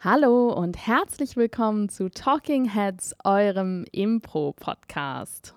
[0.00, 5.56] Hallo und herzlich willkommen zu Talking Heads, eurem Impro-Podcast.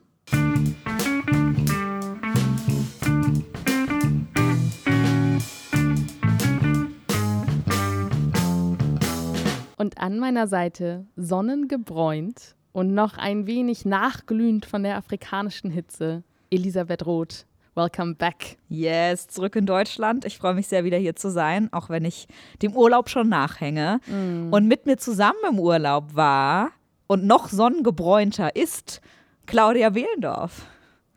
[9.77, 17.05] Und an meiner Seite, sonnengebräunt und noch ein wenig nachglühend von der afrikanischen Hitze, Elisabeth
[17.05, 17.45] Roth.
[17.73, 18.57] Welcome back.
[18.67, 20.25] Yes, zurück in Deutschland.
[20.25, 22.27] Ich freue mich sehr, wieder hier zu sein, auch wenn ich
[22.61, 24.01] dem Urlaub schon nachhänge.
[24.07, 24.51] Mm.
[24.51, 26.71] Und mit mir zusammen im Urlaub war
[27.07, 28.99] und noch sonnengebräunter ist
[29.45, 30.65] Claudia Wehlendorf.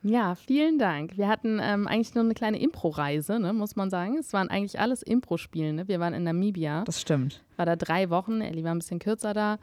[0.04, 1.16] Ja, vielen Dank.
[1.18, 4.18] Wir hatten ähm, eigentlich nur eine kleine Impro-Reise, ne, muss man sagen.
[4.18, 5.74] Es waren eigentlich alles Impro-Spielen.
[5.74, 5.88] Ne?
[5.88, 6.84] Wir waren in Namibia.
[6.84, 7.42] Das stimmt.
[7.56, 8.40] War da drei Wochen.
[8.40, 9.59] Ellie war ein bisschen kürzer da.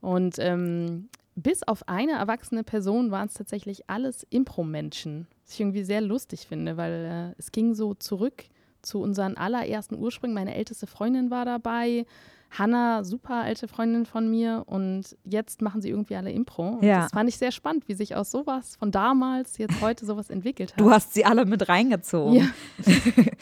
[0.00, 5.26] Und ähm, bis auf eine erwachsene Person waren es tatsächlich alles Impro-Menschen.
[5.48, 8.44] Was ich irgendwie sehr lustig finde, weil äh, es ging so zurück
[8.82, 10.34] zu unseren allerersten Ursprüngen.
[10.34, 12.04] Meine älteste Freundin war dabei.
[12.50, 16.80] Hanna, super alte Freundin von mir und jetzt machen sie irgendwie alle Impro.
[16.82, 17.00] Ja.
[17.02, 20.72] Das fand ich sehr spannend, wie sich aus sowas von damals jetzt heute sowas entwickelt
[20.72, 20.80] hat.
[20.80, 22.34] Du hast sie alle mit reingezogen.
[22.34, 22.46] Ja.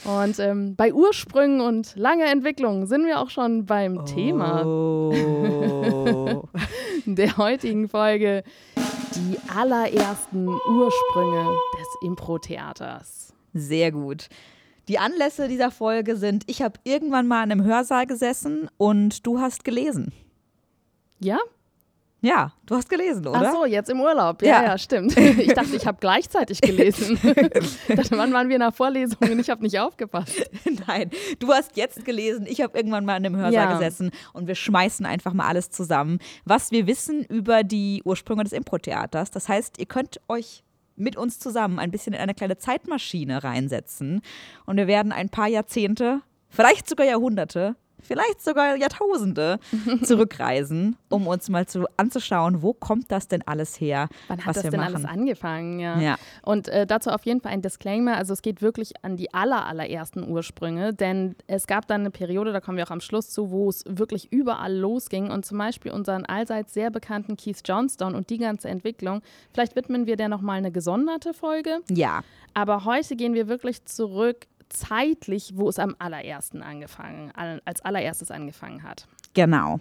[0.23, 4.03] und ähm, bei Ursprüngen und lange Entwicklung sind wir auch schon beim oh.
[4.03, 4.63] Thema
[7.07, 8.45] der heutigen Folge.
[9.17, 13.33] Die allerersten Ursprünge des Impro-Theaters.
[13.55, 14.29] Sehr gut.
[14.89, 19.41] Die Anlässe dieser Folge sind, ich habe irgendwann mal in einem Hörsaal gesessen und du
[19.41, 20.13] hast gelesen.
[21.19, 21.39] Ja?
[22.27, 23.41] Ja, du hast gelesen, oder?
[23.45, 24.43] Ach so, jetzt im Urlaub.
[24.43, 25.17] Ja, ja, ja stimmt.
[25.37, 27.19] Ich dachte, ich habe gleichzeitig gelesen.
[27.89, 30.51] dachte, wann waren wir in der Vorlesung und ich habe nicht aufgepasst.
[30.89, 32.47] Nein, du hast jetzt gelesen.
[32.49, 33.73] Ich habe irgendwann mal in einem Hörsaal ja.
[33.73, 38.53] gesessen und wir schmeißen einfach mal alles zusammen, was wir wissen über die Ursprünge des
[38.53, 39.31] Impro-Theaters.
[39.31, 40.65] Das heißt, ihr könnt euch
[40.97, 44.21] mit uns zusammen ein bisschen in eine kleine Zeitmaschine reinsetzen.
[44.65, 49.59] Und wir werden ein paar Jahrzehnte, vielleicht sogar Jahrhunderte vielleicht sogar Jahrtausende
[50.03, 54.09] zurückreisen, um uns mal zu, anzuschauen, wo kommt das denn alles her?
[54.29, 54.95] Wann hat das denn machen.
[54.95, 55.81] alles angefangen?
[55.81, 55.99] Ja.
[56.01, 56.17] ja.
[56.43, 59.67] Und äh, dazu auf jeden Fall ein Disclaimer, also es geht wirklich an die aller,
[59.67, 63.51] allerersten Ursprünge, denn es gab dann eine Periode, da kommen wir auch am Schluss zu,
[63.51, 68.31] wo es wirklich überall losging und zum Beispiel unseren allseits sehr bekannten Keith Johnstone und
[68.31, 69.23] die ganze Entwicklung.
[69.53, 71.81] Vielleicht widmen wir der nochmal eine gesonderte Folge.
[71.91, 72.23] Ja.
[72.55, 77.33] Aber heute gehen wir wirklich zurück zeitlich, wo es am allerersten angefangen,
[77.65, 79.07] als allererstes angefangen hat.
[79.37, 79.81] Genau.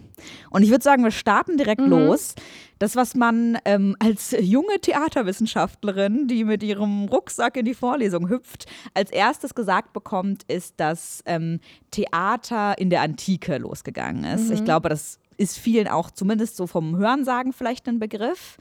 [0.50, 1.88] Und ich würde sagen, wir starten direkt mhm.
[1.88, 2.34] los.
[2.78, 8.66] Das, was man ähm, als junge Theaterwissenschaftlerin, die mit ihrem Rucksack in die Vorlesung hüpft,
[8.92, 11.60] als erstes gesagt bekommt, ist, dass ähm,
[11.90, 14.48] Theater in der Antike losgegangen ist.
[14.48, 14.56] Mhm.
[14.56, 18.58] Ich glaube, das ist vielen auch zumindest so vom Hörensagen vielleicht ein Begriff.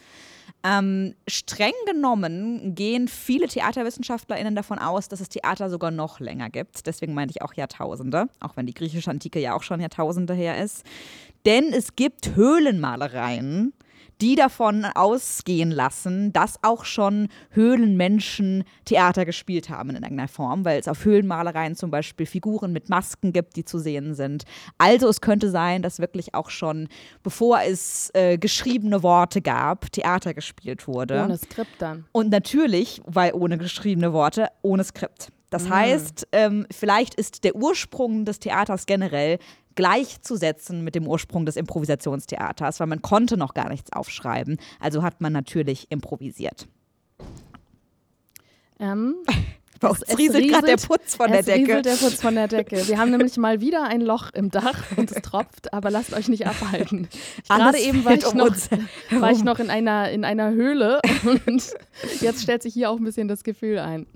[0.68, 6.88] Ähm, streng genommen gehen viele TheaterwissenschaftlerInnen davon aus, dass es Theater sogar noch länger gibt.
[6.88, 10.62] Deswegen meinte ich auch Jahrtausende, auch wenn die griechische Antike ja auch schon Jahrtausende her
[10.64, 10.84] ist.
[11.46, 13.74] Denn es gibt Höhlenmalereien,
[14.22, 20.80] die davon ausgehen lassen, dass auch schon Höhlenmenschen Theater gespielt haben in irgendeiner Form, weil
[20.80, 24.44] es auf Höhlenmalereien zum Beispiel Figuren mit Masken gibt, die zu sehen sind.
[24.78, 26.88] Also es könnte sein, dass wirklich auch schon,
[27.24, 31.24] bevor es äh, geschriebene Worte gab, Theater gespielt wurde.
[31.24, 32.06] Ohne Skript dann.
[32.12, 35.32] Und natürlich, weil ohne geschriebene Worte, ohne Skript.
[35.50, 35.70] Das mhm.
[35.70, 39.40] heißt, ähm, vielleicht ist der Ursprung des Theaters generell
[39.75, 44.58] gleichzusetzen mit dem Ursprung des Improvisationstheaters, weil man konnte noch gar nichts aufschreiben.
[44.80, 46.68] Also hat man natürlich improvisiert.
[48.80, 49.16] Ähm,
[49.80, 51.81] Bei uns es, rieselt gerade der Putz von der Decke.
[51.81, 52.88] der Putz von der Decke.
[52.88, 56.30] Wir haben nämlich mal wieder ein Loch im Dach und es tropft, aber lasst euch
[56.30, 57.08] nicht abhalten.
[57.50, 58.56] Gerade eben war ich, um noch,
[59.12, 61.02] war ich noch in einer, in einer Höhle
[61.46, 61.74] und
[62.22, 64.08] jetzt stellt sich hier auch ein bisschen das Gefühl ein.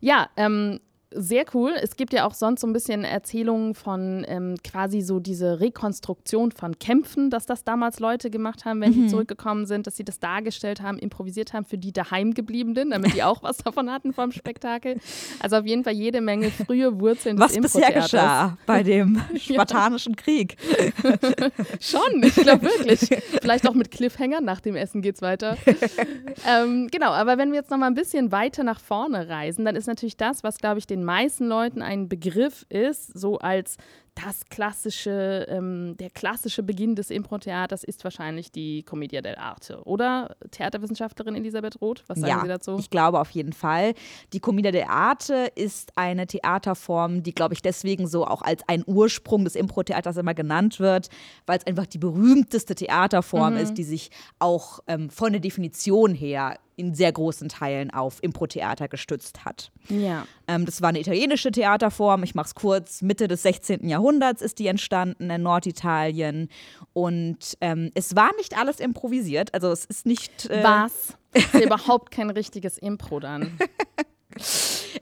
[0.00, 0.80] Ja, ähm,
[1.10, 1.72] sehr cool.
[1.80, 6.52] Es gibt ja auch sonst so ein bisschen Erzählungen von ähm, quasi so diese Rekonstruktion
[6.52, 8.94] von Kämpfen, dass das damals Leute gemacht haben, wenn mhm.
[8.94, 13.22] die zurückgekommen sind, dass sie das dargestellt haben, improvisiert haben für die daheimgebliebenen, damit die
[13.22, 14.98] auch was davon hatten vom Spektakel.
[15.40, 20.16] Also auf jeden Fall jede Menge frühe Wurzeln was des bisher geschah bei dem spartanischen
[20.16, 20.56] Krieg.
[21.80, 23.08] Schon, ich glaube wirklich.
[23.40, 25.56] Vielleicht auch mit Cliffhanger, nach dem Essen geht's weiter.
[26.46, 29.76] ähm, genau, aber wenn wir jetzt noch mal ein bisschen weiter nach vorne reisen, dann
[29.76, 33.76] ist natürlich das, was, glaube ich, den den meisten Leuten ein Begriff ist, so als
[34.24, 40.36] das klassische, ähm, der klassische Beginn des Impro-Theaters ist wahrscheinlich die Commedia dell'arte, oder?
[40.50, 42.76] Theaterwissenschaftlerin Elisabeth Roth, was sagen ja, Sie dazu?
[42.78, 43.94] ich glaube auf jeden Fall.
[44.32, 49.44] Die Commedia dell'arte ist eine Theaterform, die, glaube ich, deswegen so auch als ein Ursprung
[49.44, 51.08] des Impro-Theaters immer genannt wird,
[51.46, 53.60] weil es einfach die berühmteste Theaterform mhm.
[53.60, 54.10] ist, die sich
[54.40, 59.70] auch ähm, von der Definition her in sehr großen Teilen auf Impro-Theater gestützt hat.
[59.88, 60.26] Ja.
[60.46, 63.88] Ähm, das war eine italienische Theaterform, ich mache es kurz, Mitte des 16.
[63.88, 66.48] Jahrhunderts ist die entstanden in Norditalien
[66.92, 70.48] und ähm, es war nicht alles improvisiert, also es ist nicht...
[70.50, 71.16] Äh Was?
[71.34, 73.58] ist überhaupt kein richtiges Impro dann.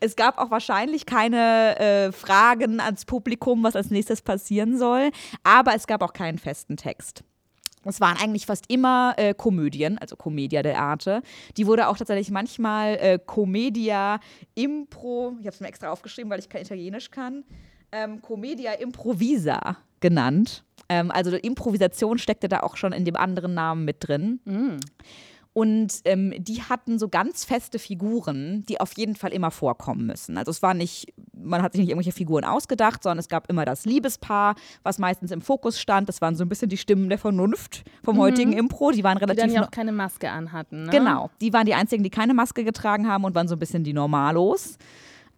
[0.01, 5.11] Es gab auch wahrscheinlich keine äh, Fragen ans Publikum, was als nächstes passieren soll,
[5.43, 7.23] aber es gab auch keinen festen Text.
[7.87, 11.23] Es waren eigentlich fast immer äh, Komödien, also Commedia der Arte.
[11.57, 14.21] Die wurde auch tatsächlich manchmal äh, Commedia
[14.55, 17.45] Impro, ich habe es mir extra aufgeschrieben, weil ich kein Italienisch kann,
[17.93, 20.65] ähm, Commedia Improvisa genannt.
[20.89, 24.41] Ähm, also Improvisation steckte da auch schon in dem anderen Namen mit drin.
[24.45, 24.77] Mm.
[25.57, 30.37] Und ähm, die hatten so ganz feste Figuren, die auf jeden Fall immer vorkommen müssen.
[30.37, 33.65] Also es war nicht, man hat sich nicht irgendwelche Figuren ausgedacht, sondern es gab immer
[33.65, 36.11] das Liebespaar, was meistens im Fokus stand.
[36.11, 38.21] Das waren so ein bisschen die Stimmen der Vernunft vom mhm.
[38.21, 38.91] heutigen Impro.
[38.91, 39.45] Die waren relativ.
[39.45, 40.85] Die dann ja auch keine Maske anhatten.
[40.85, 40.91] Ne?
[40.91, 41.31] Genau.
[41.41, 43.95] Die waren die einzigen, die keine Maske getragen haben und waren so ein bisschen die
[43.95, 44.77] Normalos.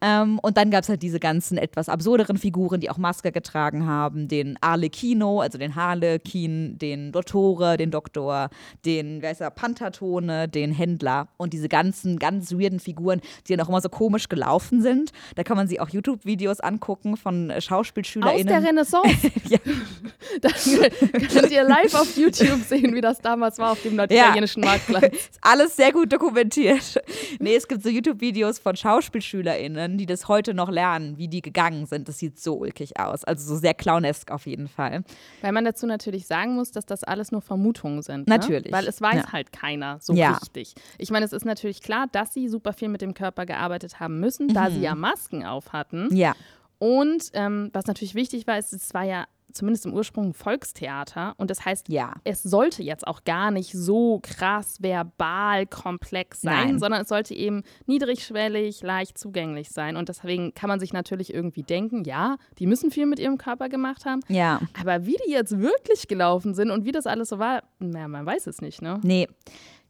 [0.00, 3.86] Ähm, und dann gab es halt diese ganzen etwas absurderen Figuren, die auch Maske getragen
[3.86, 4.28] haben.
[4.28, 8.50] Den Arlecchino, also den Harlekin, den Dottore, den Doktor,
[8.84, 13.64] den, wer ist der, Pantatone, den Händler und diese ganzen ganz weirden Figuren, die dann
[13.64, 15.12] auch immer so komisch gelaufen sind.
[15.34, 18.48] Da kann man sich auch YouTube-Videos angucken von SchauspielschülerInnen.
[18.48, 19.30] Aus der Renaissance.
[19.48, 19.58] ja.
[20.40, 24.70] Da könnt ihr live auf YouTube sehen, wie das damals war auf dem norditalienischen ja.
[24.70, 25.30] Marktplatz.
[25.40, 27.02] Alles sehr gut dokumentiert.
[27.40, 31.42] Nee, es gibt so YouTube-Videos von SchauspielschülerInnen, Schülerinnen, die das heute noch lernen, wie die
[31.42, 32.08] gegangen sind.
[32.08, 33.24] Das sieht so ulkig aus.
[33.24, 35.04] Also so sehr clownesk auf jeden Fall.
[35.40, 38.28] Weil man dazu natürlich sagen muss, dass das alles nur Vermutungen sind.
[38.28, 38.36] Ne?
[38.36, 38.72] Natürlich.
[38.72, 39.32] Weil es weiß ja.
[39.32, 40.32] halt keiner so ja.
[40.32, 40.74] richtig.
[40.98, 44.20] Ich meine, es ist natürlich klar, dass sie super viel mit dem Körper gearbeitet haben
[44.20, 44.54] müssen, mhm.
[44.54, 46.14] da sie ja Masken auf hatten.
[46.14, 46.34] Ja.
[46.78, 51.34] Und ähm, was natürlich wichtig war, ist, es war ja zumindest im Ursprung Volkstheater.
[51.36, 52.14] Und das heißt, ja.
[52.24, 56.78] es sollte jetzt auch gar nicht so krass verbal komplex sein, Nein.
[56.78, 59.96] sondern es sollte eben niedrigschwellig, leicht zugänglich sein.
[59.96, 63.68] Und deswegen kann man sich natürlich irgendwie denken, ja, die müssen viel mit ihrem Körper
[63.68, 64.20] gemacht haben.
[64.28, 64.60] Ja.
[64.80, 68.26] Aber wie die jetzt wirklich gelaufen sind und wie das alles so war, na, man
[68.26, 69.00] weiß es nicht, ne?
[69.02, 69.28] Nee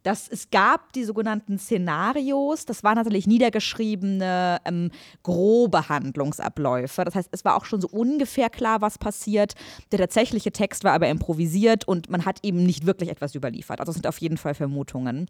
[0.09, 4.91] dass es gab die sogenannten Szenarios, das waren natürlich niedergeschriebene ähm,
[5.23, 7.05] grobe Handlungsabläufe.
[7.05, 9.53] Das heißt, es war auch schon so ungefähr klar, was passiert.
[9.93, 13.81] Der tatsächliche Text war aber improvisiert und man hat eben nicht wirklich etwas überliefert.
[13.81, 15.27] Also es sind auf jeden Fall Vermutungen.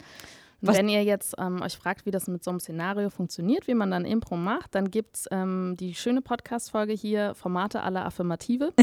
[0.60, 3.74] Was Wenn ihr jetzt ähm, euch fragt, wie das mit so einem Szenario funktioniert, wie
[3.74, 8.72] man dann Impro macht, dann gibt es ähm, die schöne Podcast-Folge hier, Formate aller Affirmative.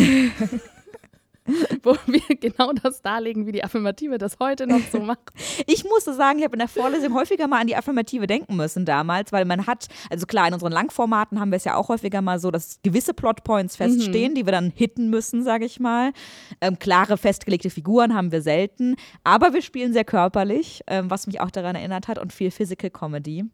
[1.84, 5.32] wo wir genau das darlegen, wie die Affirmative das heute noch so macht.
[5.68, 8.86] Ich musste sagen, ich habe in der Vorlesung häufiger mal an die Affirmative denken müssen
[8.86, 12.22] damals, weil man hat, also klar, in unseren Langformaten haben wir es ja auch häufiger
[12.22, 14.36] mal so, dass gewisse Plotpoints feststehen, mhm.
[14.36, 16.14] die wir dann hitten müssen, sage ich mal.
[16.62, 21.42] Ähm, klare, festgelegte Figuren haben wir selten, aber wir spielen sehr körperlich, ähm, was mich
[21.42, 23.46] auch daran erinnert hat und viel Physical Comedy.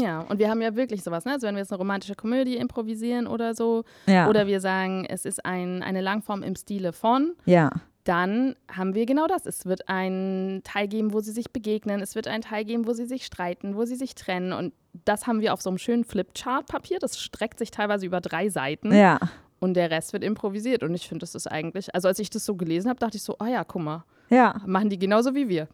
[0.00, 1.32] Ja, und wir haben ja wirklich sowas, ne?
[1.32, 4.28] Also wenn wir jetzt eine romantische Komödie improvisieren oder so, ja.
[4.28, 7.70] oder wir sagen, es ist ein, eine Langform im Stile von, ja.
[8.04, 9.46] dann haben wir genau das.
[9.46, 12.92] Es wird einen Teil geben, wo sie sich begegnen, es wird einen Teil geben, wo
[12.92, 14.52] sie sich streiten, wo sie sich trennen.
[14.52, 16.98] Und das haben wir auf so einem schönen Flipchart-Papier.
[16.98, 18.94] Das streckt sich teilweise über drei Seiten.
[18.94, 19.18] Ja.
[19.60, 20.82] Und der Rest wird improvisiert.
[20.82, 23.22] Und ich finde, das ist eigentlich, also als ich das so gelesen habe, dachte ich
[23.22, 24.04] so, ah oh ja, guck mal.
[24.28, 24.60] Ja.
[24.66, 25.68] Machen die genauso wie wir.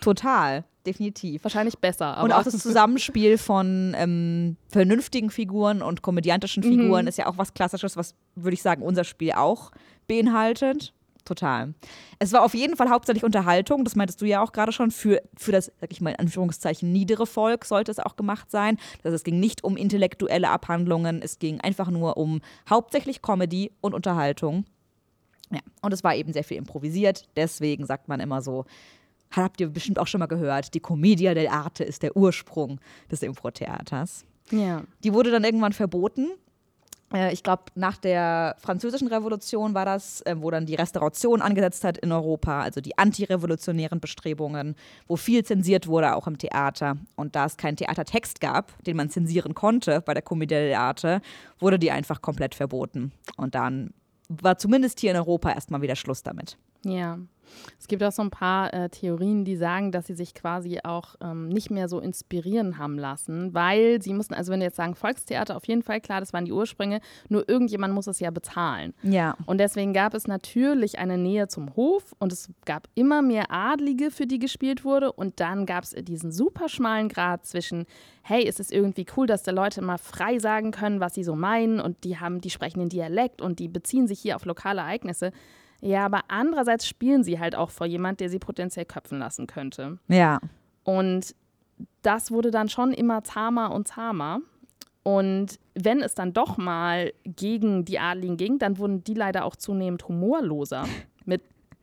[0.00, 1.44] Total definitiv.
[1.44, 2.22] Wahrscheinlich besser.
[2.22, 6.68] und auch das Zusammenspiel von ähm, vernünftigen Figuren und komödiantischen mhm.
[6.68, 7.08] Figuren mhm.
[7.08, 9.72] ist ja auch was Klassisches, was, würde ich sagen, unser Spiel auch
[10.06, 10.92] beinhaltet.
[11.26, 11.74] Total.
[12.20, 15.20] Es war auf jeden Fall hauptsächlich Unterhaltung, das meintest du ja auch gerade schon, für,
[15.36, 18.78] für das, sag ich mal in Anführungszeichen, niedere Volk sollte es auch gemacht sein.
[19.02, 22.40] Das es ging nicht um intellektuelle Abhandlungen, es ging einfach nur um
[22.70, 24.66] hauptsächlich Comedy und Unterhaltung.
[25.50, 28.64] Ja, und es war eben sehr viel improvisiert, deswegen sagt man immer so,
[29.30, 32.80] habt ihr bestimmt auch schon mal gehört, die Commedia dell'arte ist der Ursprung
[33.10, 34.24] des Impro-Theaters.
[34.50, 34.82] Ja.
[35.02, 36.28] Die wurde dann irgendwann verboten.
[37.12, 41.84] Äh, ich glaube, nach der Französischen Revolution war das, äh, wo dann die Restauration angesetzt
[41.84, 46.96] hat in Europa, also die antirevolutionären Bestrebungen, wo viel zensiert wurde, auch im Theater.
[47.16, 51.20] Und da es keinen Theatertext gab, den man zensieren konnte bei der Commedia dell'arte,
[51.58, 53.12] wurde die einfach komplett verboten.
[53.36, 53.90] Und dann
[54.28, 56.58] war zumindest hier in Europa erstmal wieder Schluss damit.
[56.88, 57.18] Ja.
[57.78, 61.16] Es gibt auch so ein paar äh, Theorien, die sagen, dass sie sich quasi auch
[61.20, 64.94] ähm, nicht mehr so inspirieren haben lassen, weil sie mussten, also wenn wir jetzt sagen
[64.94, 68.94] Volkstheater, auf jeden Fall klar, das waren die Ursprünge, nur irgendjemand muss es ja bezahlen.
[69.02, 69.36] Ja.
[69.46, 74.10] Und deswegen gab es natürlich eine Nähe zum Hof und es gab immer mehr Adlige,
[74.10, 77.86] für die gespielt wurde und dann gab es diesen super schmalen Grad zwischen,
[78.22, 81.34] hey, es ist irgendwie cool, dass da Leute mal frei sagen können, was sie so
[81.34, 84.80] meinen und die haben, die sprechen den Dialekt und die beziehen sich hier auf lokale
[84.80, 85.32] Ereignisse.
[85.86, 89.98] Ja, aber andererseits spielen sie halt auch vor jemand, der sie potenziell köpfen lassen könnte.
[90.08, 90.40] Ja.
[90.82, 91.34] Und
[92.02, 94.40] das wurde dann schon immer zahmer und zahmer.
[95.04, 99.54] Und wenn es dann doch mal gegen die Adligen ging, dann wurden die leider auch
[99.54, 100.86] zunehmend humorloser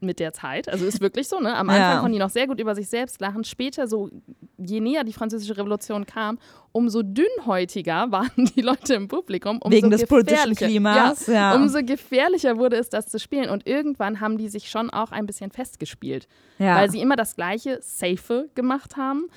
[0.03, 0.69] mit, der Zeit.
[0.69, 1.55] Also ist wirklich so, ne?
[1.55, 1.99] Am Anfang ja.
[1.99, 3.43] konnten die noch sehr gut über sich selbst lachen.
[3.43, 4.09] Später, so
[4.57, 6.37] je näher die französische Revolution kam,
[6.71, 9.59] umso dünnhäutiger waren die Leute im Publikum.
[9.61, 11.27] Umso Wegen des politischen Klimas.
[11.27, 11.55] Ja, ja.
[11.55, 13.49] Umso gefährlicher wurde es, das zu spielen.
[13.49, 16.27] Und irgendwann haben die sich schon auch ein bisschen festgespielt.
[16.57, 19.27] Weil sie immer das gleiche Safe gemacht haben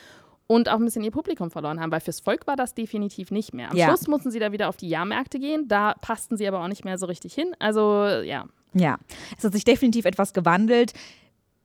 [0.47, 3.55] und auch ein bisschen ihr Publikum verloren haben, weil fürs Volk war das definitiv nicht
[3.55, 3.71] mehr.
[3.71, 3.87] Am ja.
[3.87, 6.85] Schluss mussten sie da wieder auf die Jahrmärkte gehen, da passten sie aber auch nicht
[6.85, 7.55] mehr so richtig hin.
[7.59, 8.47] Also ja.
[8.75, 8.99] Ja,
[9.39, 10.93] es hat sich definitiv etwas gewandelt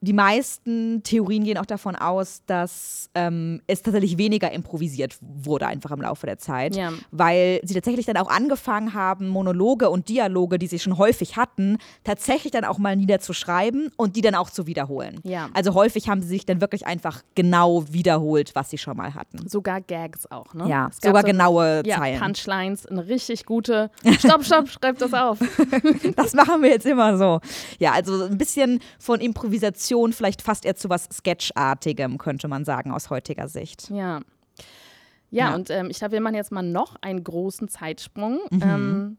[0.04, 5.92] die meisten Theorien gehen auch davon aus, dass ähm, es tatsächlich weniger improvisiert wurde, einfach
[5.92, 6.76] im Laufe der Zeit.
[6.76, 6.92] Ja.
[7.12, 11.78] Weil sie tatsächlich dann auch angefangen haben, Monologe und Dialoge, die sie schon häufig hatten,
[12.04, 15.20] tatsächlich dann auch mal niederzuschreiben und die dann auch zu wiederholen.
[15.24, 15.50] Ja.
[15.54, 19.48] Also häufig haben sie sich dann wirklich einfach genau wiederholt, was sie schon mal hatten.
[19.48, 20.68] Sogar Gags auch, ne?
[20.68, 22.20] Ja, sogar so, genaue ja, Zeilen.
[22.20, 23.92] Punchlines, eine richtig gute.
[24.18, 25.38] Stopp, stopp, schreib das auf.
[26.16, 27.40] das machen wir jetzt immer so.
[27.78, 32.66] Ja, also ein bisschen von Improvisation Animation vielleicht fast eher zu was Sketchartigem, könnte man
[32.66, 33.90] sagen, aus heutiger Sicht.
[33.90, 34.22] Ja.
[35.30, 35.56] Ja, ja.
[35.56, 38.40] und ähm, ich glaube, wir machen jetzt mal noch einen großen Zeitsprung.
[38.52, 38.62] Mhm.
[38.62, 39.18] Ähm,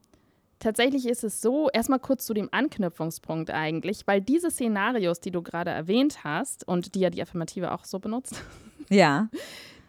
[0.58, 5.42] tatsächlich ist es so, erstmal kurz zu dem Anknüpfungspunkt eigentlich, weil diese Szenarios, die du
[5.42, 8.42] gerade erwähnt hast und die ja die Affirmative auch so benutzt,
[8.90, 9.28] ja.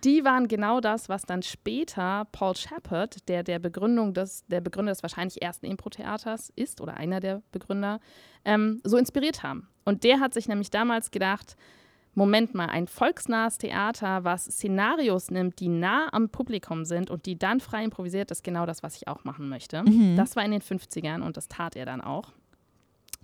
[0.04, 4.92] die waren genau das, was dann später Paul Shepard, der der Begründung des, der Begründer
[4.92, 8.00] des wahrscheinlich ersten Impro-Theaters ist oder einer der Begründer,
[8.46, 9.68] ähm, so inspiriert haben.
[9.86, 11.56] Und der hat sich nämlich damals gedacht,
[12.16, 17.40] Moment mal, ein volksnahes Theater, was Szenarios nimmt, die nah am Publikum sind und die
[17.40, 19.82] dann frei improvisiert, ist genau das, was ich auch machen möchte.
[19.82, 20.16] Mhm.
[20.16, 22.32] Das war in den 50ern und das tat er dann auch.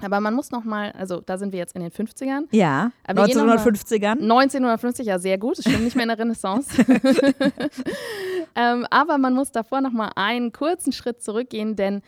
[0.01, 2.43] Aber man muss noch mal, also da sind wir jetzt in den 50ern.
[2.51, 4.21] Ja, 1950ern.
[4.21, 5.57] 1950, ja, sehr gut.
[5.57, 6.69] Das stimmt nicht mehr in der Renaissance.
[8.55, 12.01] ähm, aber man muss davor noch mal einen kurzen Schritt zurückgehen, denn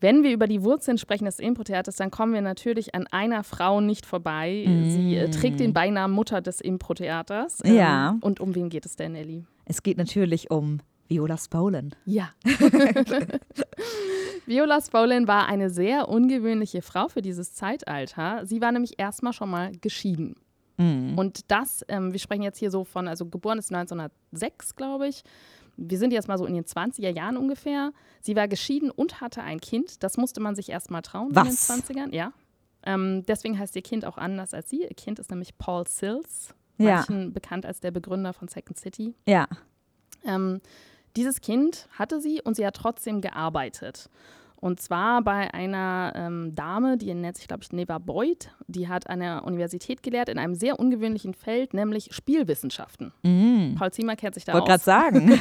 [0.00, 3.80] wenn wir über die Wurzeln sprechen des Impro-Theaters, dann kommen wir natürlich an einer Frau
[3.80, 4.64] nicht vorbei.
[4.66, 4.90] Mm.
[4.90, 7.58] Sie äh, trägt den Beinamen Mutter des Impro-Theaters.
[7.64, 8.16] Ähm, ja.
[8.20, 9.44] Und um wen geht es denn, Ellie?
[9.64, 10.78] Es geht natürlich um
[11.08, 11.94] Viola Spolin.
[12.04, 12.30] Ja.
[14.46, 18.46] Viola Spolin war eine sehr ungewöhnliche Frau für dieses Zeitalter.
[18.46, 20.36] Sie war nämlich erstmal schon mal geschieden.
[20.76, 21.18] Mm.
[21.18, 25.24] Und das, ähm, wir sprechen jetzt hier so von, also geboren ist 1906, glaube ich
[25.78, 27.92] wir sind jetzt mal so in den 20er Jahren ungefähr.
[28.20, 30.02] Sie war geschieden und hatte ein Kind.
[30.02, 31.70] Das musste man sich erst mal trauen Was?
[31.70, 32.14] in den 20ern.
[32.14, 32.32] Ja.
[32.82, 34.82] Ähm, deswegen heißt ihr Kind auch anders als sie.
[34.82, 37.04] Ihr Kind ist nämlich Paul Sills, ja.
[37.08, 39.14] bekannt als der Begründer von Second City.
[39.26, 39.46] Ja.
[40.24, 40.60] Ähm,
[41.16, 44.08] dieses Kind hatte sie und sie hat trotzdem gearbeitet.
[44.60, 48.50] Und zwar bei einer ähm, Dame, die nennt sich, glaube ich, Neva Boyd.
[48.66, 53.12] Die hat an der Universität gelehrt in einem sehr ungewöhnlichen Feld, nämlich Spielwissenschaften.
[53.22, 53.76] Mm.
[53.76, 55.28] Paul Ziemer kennt sich da Wollte gerade sagen.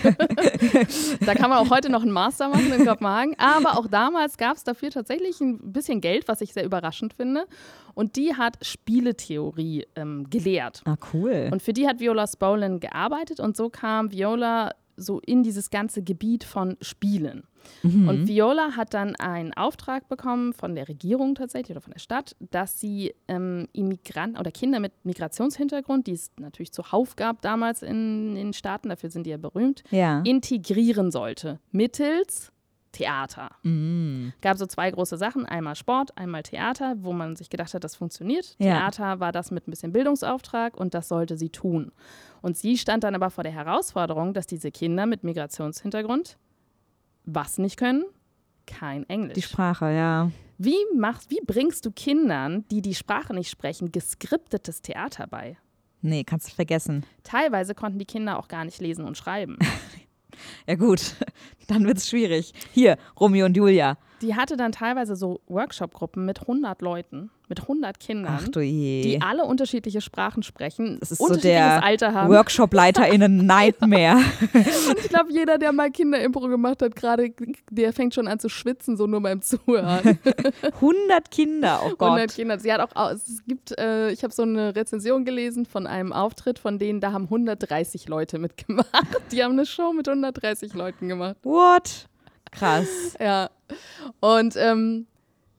[1.25, 3.35] da kann man auch heute noch einen Master machen in Kopenhagen.
[3.39, 7.47] Aber auch damals gab es dafür tatsächlich ein bisschen Geld, was ich sehr überraschend finde.
[7.95, 10.83] Und die hat Spieletheorie ähm, gelehrt.
[10.85, 11.49] Ah, cool.
[11.51, 13.39] Und für die hat Viola Spolin gearbeitet.
[13.39, 17.43] Und so kam Viola so in dieses ganze Gebiet von Spielen.
[17.83, 18.09] Mhm.
[18.09, 22.35] Und Viola hat dann einen Auftrag bekommen von der Regierung tatsächlich oder von der Stadt,
[22.39, 28.29] dass sie ähm, Immigranten oder Kinder mit Migrationshintergrund, die es natürlich zuhauf gab damals in,
[28.29, 30.21] in den Staaten, dafür sind die ja berühmt, ja.
[30.21, 31.59] integrieren sollte.
[31.71, 32.51] Mittels
[32.97, 33.51] Theater.
[33.63, 34.33] Mhm.
[34.41, 37.95] Gab so zwei große Sachen, einmal Sport, einmal Theater, wo man sich gedacht hat, das
[37.95, 38.55] funktioniert.
[38.57, 38.89] Ja.
[38.89, 41.91] Theater war das mit ein bisschen Bildungsauftrag und das sollte sie tun.
[42.41, 46.37] Und sie stand dann aber vor der Herausforderung, dass diese Kinder mit Migrationshintergrund
[47.27, 48.05] was nicht können?
[48.65, 49.35] Kein Englisch.
[49.35, 50.31] Die Sprache, ja.
[50.57, 55.57] Wie, machst, wie bringst du Kindern, die die Sprache nicht sprechen, geskriptetes Theater bei?
[56.01, 57.05] Nee, kannst du vergessen.
[57.23, 59.57] Teilweise konnten die Kinder auch gar nicht lesen und schreiben.
[60.67, 61.15] ja gut,
[61.67, 62.53] dann wird es schwierig.
[62.71, 63.97] Hier, Romeo und Julia.
[64.21, 69.01] Die hatte dann teilweise so Workshop-Gruppen mit 100 Leuten, mit 100 Kindern, Ach du je.
[69.03, 72.29] die alle unterschiedliche Sprachen sprechen, das ist so der Alter haben.
[72.33, 74.17] Workshop-Leiter in einem Nightmare.
[74.53, 77.31] Und ich glaube, jeder, der mal Kinderimpro gemacht hat, gerade,
[77.69, 80.19] der fängt schon an zu schwitzen, so nur beim Zuhören.
[80.63, 82.09] 100 Kinder, oh Gott.
[82.09, 82.59] 100 Kinder.
[82.59, 86.57] Sie hat auch, es gibt, äh, ich habe so eine Rezension gelesen von einem Auftritt
[86.59, 88.87] von denen, da haben 130 Leute mitgemacht.
[89.31, 91.37] Die haben eine Show mit 130 Leuten gemacht.
[91.43, 92.07] What?
[92.51, 93.15] Krass.
[93.19, 93.49] ja.
[94.19, 95.07] Und ähm,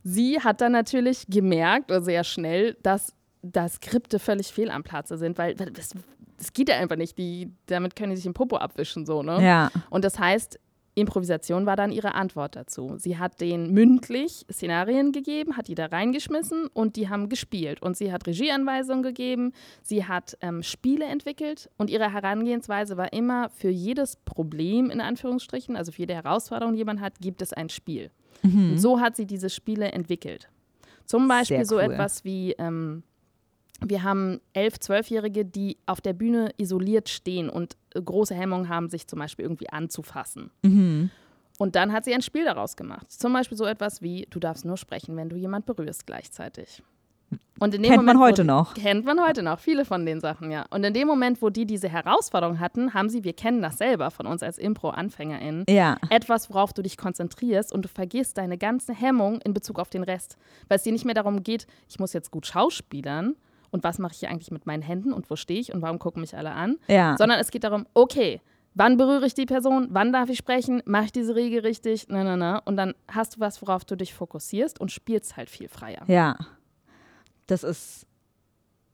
[0.02, 5.16] sie hat dann natürlich gemerkt, oder sehr schnell, dass da Skripte völlig fehl am Platze
[5.16, 5.95] sind, weil das,
[6.37, 7.18] das geht ja einfach nicht.
[7.18, 9.42] Die, damit können die sich im Popo abwischen, so, ne?
[9.42, 9.71] Ja.
[9.90, 10.59] Und das heißt,
[10.98, 12.94] Improvisation war dann ihre Antwort dazu.
[12.98, 17.82] Sie hat denen mündlich Szenarien gegeben, hat die da reingeschmissen und die haben gespielt.
[17.82, 19.52] Und sie hat Regieanweisungen gegeben,
[19.82, 25.76] sie hat ähm, Spiele entwickelt und ihre Herangehensweise war immer für jedes Problem in Anführungsstrichen,
[25.76, 28.10] also für jede Herausforderung, die jemand hat, gibt es ein Spiel.
[28.42, 28.76] Mhm.
[28.76, 30.48] So hat sie diese Spiele entwickelt.
[31.04, 31.64] Zum Beispiel cool.
[31.64, 33.02] so etwas wie ähm,
[33.80, 38.88] wir haben elf, zwölfjährige, die auf der Bühne isoliert stehen und äh, große Hemmungen haben,
[38.88, 40.50] sich zum Beispiel irgendwie anzufassen.
[40.62, 41.11] Mhm.
[41.58, 43.11] Und dann hat sie ein Spiel daraus gemacht.
[43.11, 46.82] Zum Beispiel so etwas wie, du darfst nur sprechen, wenn du jemand berührst gleichzeitig.
[47.58, 48.75] Und in dem kennt Moment, man heute noch.
[48.75, 50.64] Kennt man heute noch, viele von den Sachen, ja.
[50.70, 54.11] Und in dem Moment, wo die diese Herausforderung hatten, haben sie, wir kennen das selber
[54.12, 55.97] von uns als Impro-AnfängerInnen, ja.
[56.08, 60.04] etwas, worauf du dich konzentrierst und du vergisst deine ganze Hemmung in Bezug auf den
[60.04, 60.38] Rest.
[60.68, 63.35] Weil es dir nicht mehr darum geht, ich muss jetzt gut schauspielern,
[63.70, 65.98] und was mache ich hier eigentlich mit meinen Händen und wo stehe ich und warum
[65.98, 67.16] gucken mich alle an, ja.
[67.18, 68.40] sondern es geht darum, okay,
[68.75, 72.25] wann berühre ich die Person, wann darf ich sprechen, mache ich diese Regel richtig, na,
[72.25, 72.58] na, na.
[72.58, 76.04] Und dann hast du was, worauf du dich fokussierst und spielst halt viel freier.
[76.06, 76.37] Ja,
[77.46, 78.06] das ist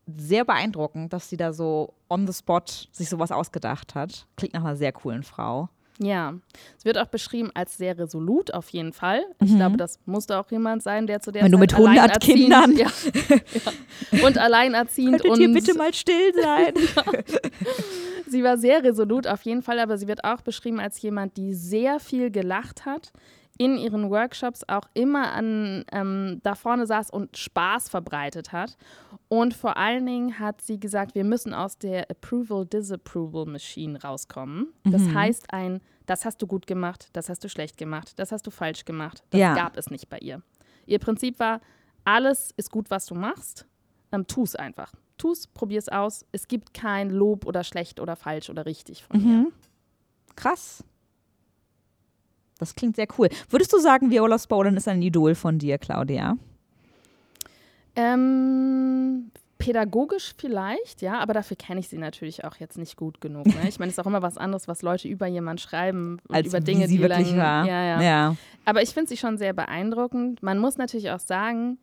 [0.07, 4.27] sehr beeindruckend, dass sie da so on the spot sich sowas ausgedacht hat.
[4.37, 5.69] Klingt nach einer sehr coolen Frau.
[5.99, 6.35] Ja,
[6.77, 9.25] es wird auch beschrieben als sehr resolut auf jeden Fall.
[9.43, 9.57] Ich mhm.
[9.57, 12.77] glaube, das musste auch jemand sein, der zu der Wenn Zeit du mit 100 Kindern
[12.77, 12.89] ja,
[14.11, 14.23] ja.
[14.27, 16.75] und alleinerziehend Könntet und ihr bitte mal still sein.
[18.27, 21.55] Sie war sehr resolut auf jeden Fall, aber sie wird auch beschrieben als jemand, die
[21.55, 23.13] sehr viel gelacht hat,
[23.59, 28.77] in ihren Workshops auch immer an, ähm, da vorne saß und Spaß verbreitet hat.
[29.35, 34.69] Und vor allen Dingen hat sie gesagt, wir müssen aus der Approval-Disapproval-Machine rauskommen.
[34.85, 35.15] Das mhm.
[35.15, 38.53] heißt, ein, das hast du gut gemacht, das hast du schlecht gemacht, das hast du
[38.53, 39.25] falsch gemacht.
[39.31, 39.57] Das ja.
[39.57, 40.41] gab es nicht bei ihr.
[40.87, 41.61] Ihr Prinzip war,
[42.05, 43.67] alles ist gut, was du machst.
[44.13, 44.93] Ähm, tu es einfach.
[45.19, 46.25] Tu es, probier es aus.
[46.31, 49.29] Es gibt kein Lob oder schlecht oder falsch oder richtig von mhm.
[49.29, 49.47] ihr.
[50.37, 50.85] Krass.
[52.59, 53.31] Das klingt sehr cool.
[53.51, 56.37] Würdest du sagen, Viola Spolin ist ein Idol von dir, Claudia?
[57.97, 63.47] Ähm, pädagogisch vielleicht, ja, aber dafür kenne ich sie natürlich auch jetzt nicht gut genug.
[63.47, 63.69] Ne?
[63.69, 66.61] Ich meine, es ist auch immer was anderes, was Leute über jemanden schreiben, Als über
[66.61, 67.67] Dinge, sie die wirklich lang, war.
[67.67, 68.03] Ja, ja.
[68.03, 68.37] ja.
[68.65, 70.43] Aber ich finde sie schon sehr beeindruckend.
[70.43, 71.79] Man muss natürlich auch sagen,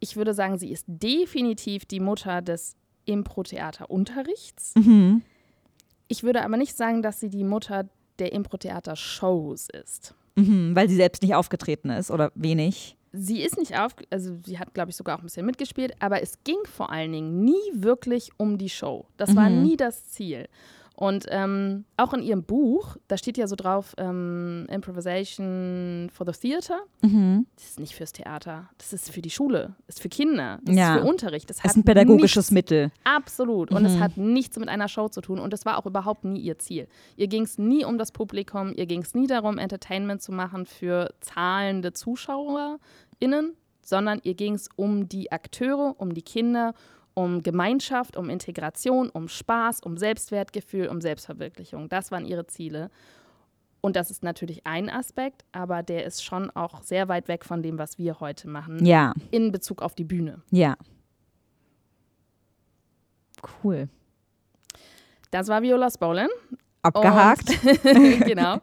[0.00, 4.74] ich würde sagen, sie ist definitiv die Mutter des Impro-Theater-Unterrichts.
[4.76, 5.22] Mhm.
[6.08, 10.14] Ich würde aber nicht sagen, dass sie die Mutter der Impro-Theater-Shows ist.
[10.34, 12.96] Mhm, weil sie selbst nicht aufgetreten ist oder wenig.
[13.12, 16.22] Sie ist nicht auf, also sie hat, glaube ich, sogar auch ein bisschen mitgespielt, aber
[16.22, 19.06] es ging vor allen Dingen nie wirklich um die Show.
[19.18, 19.36] Das mhm.
[19.36, 20.48] war nie das Ziel.
[21.02, 26.32] Und ähm, auch in ihrem Buch, da steht ja so drauf, ähm, Improvisation for the
[26.32, 26.78] Theater.
[27.00, 27.44] Mhm.
[27.56, 30.76] Das ist nicht fürs Theater, das ist für die Schule, das ist für Kinder, das
[30.76, 30.94] ja.
[30.94, 31.50] ist für Unterricht.
[31.50, 32.92] Das, das ist ein pädagogisches nichts, Mittel.
[33.02, 33.72] Absolut.
[33.72, 34.00] Und es mhm.
[34.00, 35.40] hat nichts mit einer Show zu tun.
[35.40, 36.86] Und das war auch überhaupt nie ihr Ziel.
[37.16, 40.66] Ihr ging es nie um das Publikum, ihr ging es nie darum, Entertainment zu machen
[40.66, 46.74] für zahlende ZuschauerInnen, sondern ihr ging es um die Akteure, um die Kinder,
[47.14, 51.88] um Gemeinschaft, um Integration, um Spaß, um Selbstwertgefühl, um Selbstverwirklichung.
[51.88, 52.90] Das waren ihre Ziele.
[53.80, 57.62] Und das ist natürlich ein Aspekt, aber der ist schon auch sehr weit weg von
[57.62, 58.84] dem, was wir heute machen.
[58.86, 59.12] Ja.
[59.32, 60.40] In Bezug auf die Bühne.
[60.50, 60.76] Ja.
[63.62, 63.88] Cool.
[65.32, 66.28] Das war Viola Spolin.
[66.82, 67.48] Abgehakt.
[67.64, 67.82] Und,
[68.26, 68.58] genau.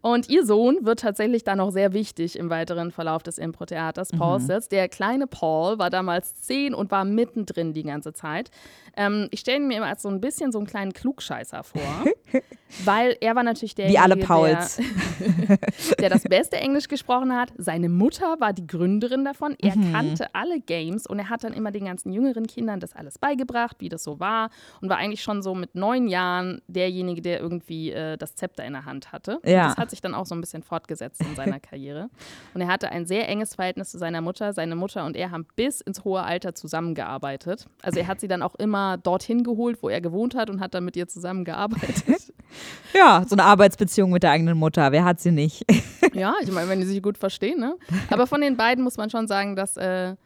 [0.00, 4.38] Und ihr Sohn wird tatsächlich dann noch sehr wichtig im weiteren Verlauf des Impro-Theaters, Paul
[4.38, 4.46] mhm.
[4.46, 4.68] Sitz.
[4.68, 8.50] Der kleine Paul war damals zehn und war mittendrin die ganze Zeit.
[8.96, 12.04] Ähm, ich stelle mir immer als so ein bisschen so einen kleinen Klugscheißer vor,
[12.84, 14.76] weil er war natürlich der, Wie alle Pauls.
[14.76, 15.56] Der,
[15.98, 17.52] der, das beste Englisch gesprochen hat.
[17.56, 19.56] Seine Mutter war die Gründerin davon.
[19.60, 19.92] Er mhm.
[19.92, 23.76] kannte alle Games und er hat dann immer den ganzen jüngeren Kindern das alles beigebracht,
[23.78, 24.50] wie das so war
[24.80, 28.74] und war eigentlich schon so mit neun Jahren derjenige, der irgendwie äh, das Zepter in
[28.74, 29.40] der Hand hatte.
[29.44, 29.74] Ja.
[29.82, 32.08] Hat sich dann auch so ein bisschen fortgesetzt in seiner Karriere.
[32.54, 34.52] Und er hatte ein sehr enges Verhältnis zu seiner Mutter.
[34.52, 37.66] Seine Mutter und er haben bis ins hohe Alter zusammengearbeitet.
[37.82, 40.74] Also er hat sie dann auch immer dorthin geholt, wo er gewohnt hat und hat
[40.74, 42.32] dann mit ihr zusammengearbeitet.
[42.94, 44.92] ja, so eine Arbeitsbeziehung mit der eigenen Mutter.
[44.92, 45.64] Wer hat sie nicht?
[46.12, 47.60] ja, ich meine, wenn die sich gut verstehen.
[47.60, 47.76] Ne?
[48.10, 50.16] Aber von den beiden muss man schon sagen, dass äh,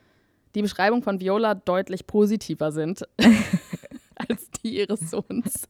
[0.55, 3.03] die Beschreibung von Viola deutlich positiver sind
[4.67, 5.69] die ihres Sohns.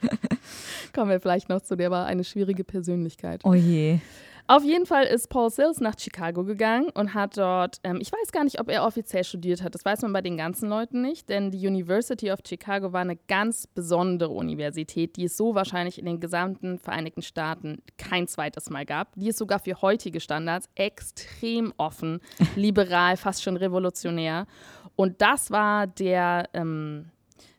[0.94, 3.42] Kommen wir vielleicht noch zu, der war eine schwierige Persönlichkeit.
[3.44, 4.00] Oh je.
[4.48, 8.30] Auf jeden Fall ist Paul Sills nach Chicago gegangen und hat dort, ähm, ich weiß
[8.30, 11.28] gar nicht, ob er offiziell studiert hat, das weiß man bei den ganzen Leuten nicht,
[11.28, 16.06] denn die University of Chicago war eine ganz besondere Universität, die es so wahrscheinlich in
[16.06, 19.12] den gesamten Vereinigten Staaten kein zweites Mal gab.
[19.16, 22.20] Die ist sogar für heutige Standards extrem offen,
[22.54, 24.46] liberal, fast schon revolutionär.
[24.94, 27.10] Und das war der, ähm,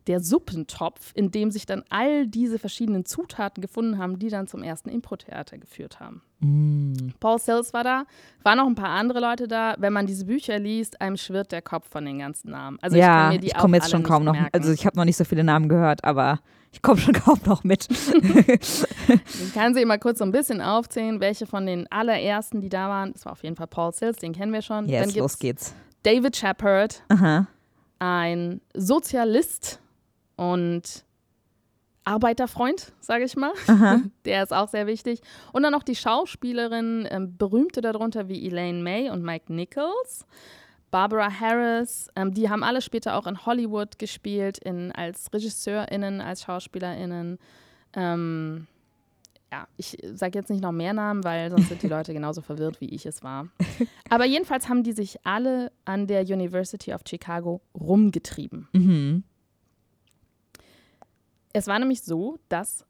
[0.07, 4.63] der Suppentopf, in dem sich dann all diese verschiedenen Zutaten gefunden haben, die dann zum
[4.63, 6.21] ersten Impro-Theater geführt haben.
[6.39, 6.93] Mm.
[7.19, 8.05] Paul Sills war da,
[8.43, 9.75] waren noch ein paar andere Leute da.
[9.77, 12.77] Wenn man diese Bücher liest, einem schwirrt der Kopf von den ganzen Namen.
[12.81, 14.49] Also ja, ich, ich komme jetzt schon kaum noch, merken.
[14.53, 16.39] also ich habe noch nicht so viele Namen gehört, aber
[16.71, 17.87] ich komme schon kaum noch mit.
[17.89, 22.87] ich kann sie mal kurz so ein bisschen aufzählen, welche von den allerersten, die da
[22.87, 23.13] waren.
[23.13, 24.87] Das war auf jeden Fall Paul Sills, den kennen wir schon.
[24.87, 25.73] Yes, los geht's.
[26.03, 27.47] David Shepard, Aha.
[27.99, 29.81] ein Sozialist
[30.37, 31.05] und
[32.07, 33.51] Arbeiterfreund, sage ich mal.
[33.67, 33.99] Aha.
[34.25, 35.19] Der ist auch sehr wichtig.
[35.51, 40.25] Und dann noch die Schauspielerinnen, äh, berühmte darunter wie Elaine May und Mike Nichols.
[40.89, 46.43] Barbara Harris, ähm, die haben alle später auch in Hollywood gespielt, in, als RegisseurInnen, als
[46.43, 47.39] SchauspielerInnen.
[47.93, 48.67] Ähm,
[49.51, 52.79] ja, ich sage jetzt nicht noch mehr Namen, weil sonst sind die Leute genauso verwirrt,
[52.79, 53.47] wie ich es war.
[54.09, 58.69] Aber jedenfalls haben die sich alle an der University of Chicago rumgetrieben.
[58.71, 59.23] Mhm.
[61.57, 62.85] Es war nämlich so, dass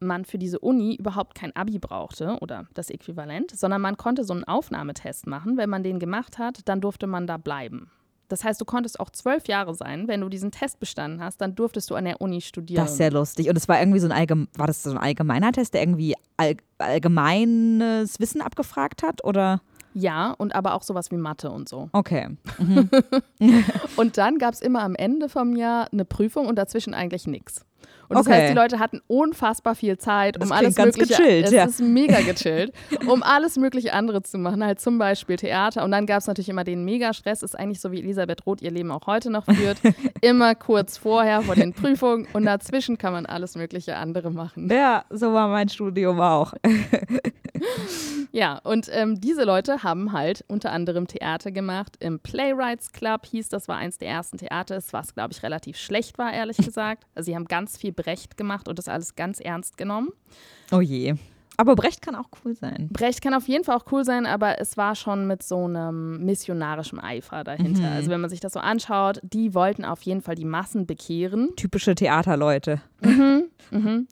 [0.00, 4.32] man für diese Uni überhaupt kein Abi brauchte oder das Äquivalent, sondern man konnte so
[4.32, 5.56] einen Aufnahmetest machen.
[5.56, 7.92] Wenn man den gemacht hat, dann durfte man da bleiben.
[8.26, 10.08] Das heißt, du konntest auch zwölf Jahre sein.
[10.08, 12.82] Wenn du diesen Test bestanden hast, dann durftest du an der Uni studieren.
[12.82, 13.48] Das ist sehr lustig.
[13.48, 16.16] Und es war irgendwie so ein Allgeme war das so ein allgemeiner Test, der irgendwie
[16.36, 19.62] all allgemeines Wissen abgefragt hat, oder?
[19.94, 21.88] Ja, und aber auch sowas wie Mathe und so.
[21.92, 22.36] Okay.
[22.58, 22.90] Mhm.
[23.96, 27.64] und dann gab es immer am Ende vom Jahr eine Prüfung und dazwischen eigentlich nichts.
[28.08, 28.36] Und das okay.
[28.36, 31.22] heißt, die Leute hatten unfassbar viel Zeit, um das alles ganz mögliche.
[31.22, 31.64] Gechillt, es ja.
[31.64, 32.72] ist mega gechillt,
[33.06, 35.84] um alles mögliche andere zu machen, halt zum Beispiel Theater.
[35.84, 38.70] Und dann gab es natürlich immer den Mega-Stress, ist eigentlich so wie Elisabeth Roth ihr
[38.70, 39.78] Leben auch heute noch führt.
[40.22, 44.70] immer kurz vorher vor den Prüfungen und dazwischen kann man alles mögliche andere machen.
[44.70, 46.54] Ja, so war mein Studium auch.
[48.32, 51.96] ja, und ähm, diese Leute haben halt unter anderem Theater gemacht.
[52.00, 56.18] Im Playwrights Club hieß, das war eins der ersten Theater, was, glaube ich, relativ schlecht
[56.18, 57.04] war, ehrlich gesagt.
[57.14, 60.10] Also sie haben ganz viel Brecht gemacht und das alles ganz ernst genommen.
[60.72, 61.14] Oh je.
[61.60, 62.88] Aber Brecht kann auch cool sein.
[62.92, 66.24] Brecht kann auf jeden Fall auch cool sein, aber es war schon mit so einem
[66.24, 67.82] missionarischen Eifer dahinter.
[67.82, 67.96] Mhm.
[67.96, 71.56] Also wenn man sich das so anschaut, die wollten auf jeden Fall die Massen bekehren.
[71.56, 72.80] Typische Theaterleute.
[73.00, 73.46] Mhm.
[73.72, 74.06] Mhm.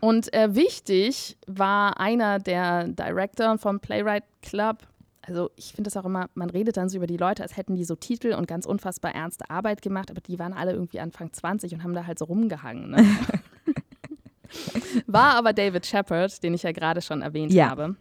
[0.00, 4.86] Und äh, wichtig war einer der Director vom Playwright Club,
[5.28, 7.76] also ich finde das auch immer, man redet dann so über die Leute, als hätten
[7.76, 11.32] die so Titel und ganz unfassbar ernste Arbeit gemacht, aber die waren alle irgendwie Anfang
[11.32, 12.90] 20 und haben da halt so rumgehangen.
[12.90, 13.04] Ne?
[15.06, 17.68] War aber David Shepard, den ich ja gerade schon erwähnt ja.
[17.68, 17.96] habe.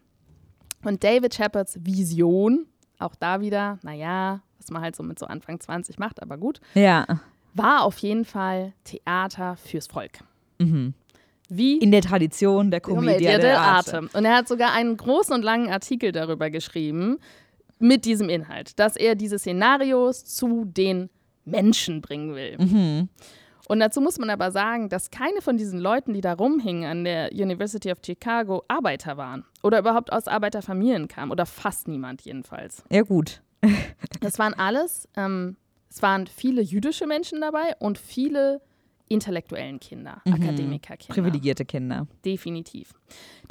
[0.86, 2.65] Und David Shepards Vision,
[2.97, 6.62] auch da wieder, naja, was man halt so mit so Anfang 20 macht, aber gut,
[6.73, 7.05] ja.
[7.53, 10.19] war auf jeden Fall Theater fürs Volk.
[10.60, 10.93] Mhm.
[11.49, 14.10] Wie in der Tradition der Komödie der Arte.
[14.13, 17.19] Und er hat sogar einen großen und langen Artikel darüber geschrieben,
[17.79, 21.10] mit diesem Inhalt, dass er diese Szenarios zu den
[21.45, 22.57] Menschen bringen will.
[22.57, 23.10] Mhm.
[23.67, 27.03] Und dazu muss man aber sagen, dass keine von diesen Leuten, die da rumhingen an
[27.03, 32.83] der University of Chicago, Arbeiter waren oder überhaupt aus Arbeiterfamilien kamen oder fast niemand jedenfalls.
[32.89, 33.41] Ja gut.
[34.21, 35.57] das waren alles, ähm,
[35.89, 38.62] es waren viele jüdische Menschen dabei und viele
[39.09, 40.33] intellektuellen Kinder, mhm.
[40.33, 41.13] Akademikerkinder.
[41.13, 42.07] Privilegierte Kinder.
[42.25, 42.93] Definitiv.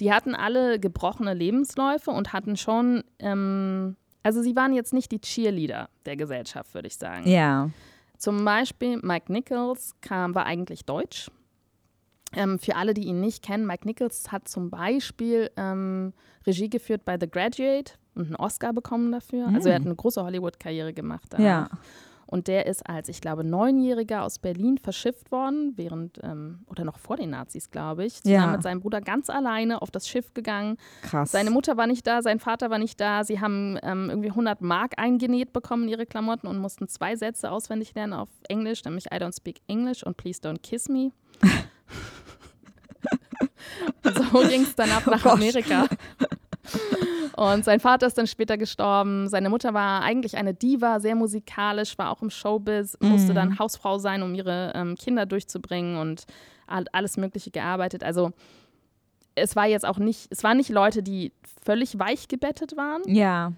[0.00, 5.20] Die hatten alle gebrochene Lebensläufe und hatten schon, ähm, also sie waren jetzt nicht die
[5.20, 7.28] Cheerleader der Gesellschaft, würde ich sagen.
[7.28, 7.70] Ja.
[8.18, 11.30] Zum Beispiel Mike Nichols kam, war eigentlich deutsch.
[12.32, 16.12] Ähm, für alle, die ihn nicht kennen, Mike Nichols hat zum Beispiel ähm,
[16.46, 19.48] Regie geführt bei The Graduate und einen Oscar bekommen dafür.
[19.48, 19.54] Mhm.
[19.54, 19.86] Also er hat mm.
[19.86, 21.26] eine große Hollywood-Karriere gemacht.
[21.30, 21.70] Danach.
[21.70, 21.78] Ja.
[22.26, 26.98] Und der ist als, ich glaube, Neunjähriger aus Berlin verschifft worden, während, ähm, oder noch
[26.98, 28.22] vor den Nazis, glaube ich.
[28.22, 28.52] Zusammen ja.
[28.52, 30.76] mit seinem Bruder ganz alleine auf das Schiff gegangen.
[31.02, 31.32] Krass.
[31.32, 33.24] Seine Mutter war nicht da, sein Vater war nicht da.
[33.24, 37.50] Sie haben ähm, irgendwie 100 Mark eingenäht bekommen in ihre Klamotten und mussten zwei Sätze
[37.50, 41.12] auswendig lernen auf Englisch, nämlich I don't speak English und Please don't kiss me.
[44.04, 45.86] so ging es dann ab oh nach oh Amerika.
[47.36, 49.28] Und sein Vater ist dann später gestorben.
[49.28, 53.10] Seine Mutter war eigentlich eine Diva, sehr musikalisch, war auch im Showbiz, mhm.
[53.10, 56.24] musste dann Hausfrau sein, um ihre ähm, Kinder durchzubringen und
[56.66, 58.02] hat alles Mögliche gearbeitet.
[58.02, 58.32] Also
[59.34, 63.02] es war jetzt auch nicht, es waren nicht Leute, die völlig weich gebettet waren.
[63.06, 63.52] Ja.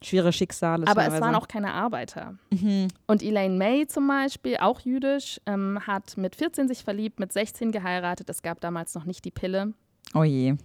[0.00, 0.86] Schwere Schicksale.
[0.86, 2.36] Aber es waren auch keine Arbeiter.
[2.50, 2.88] Mhm.
[3.06, 7.72] Und Elaine May zum Beispiel, auch jüdisch, ähm, hat mit 14 sich verliebt, mit 16
[7.72, 8.30] geheiratet.
[8.30, 9.74] Es gab damals noch nicht die Pille.
[10.14, 10.56] Oh je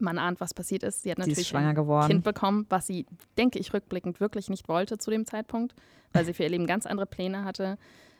[0.00, 1.02] man ahnt, was passiert ist.
[1.02, 2.08] Sie hat sie natürlich ein geworden.
[2.08, 3.06] Kind bekommen, was sie,
[3.36, 5.74] denke ich, rückblickend wirklich nicht wollte zu dem Zeitpunkt,
[6.12, 7.78] weil sie für ihr Leben ganz andere Pläne hatte.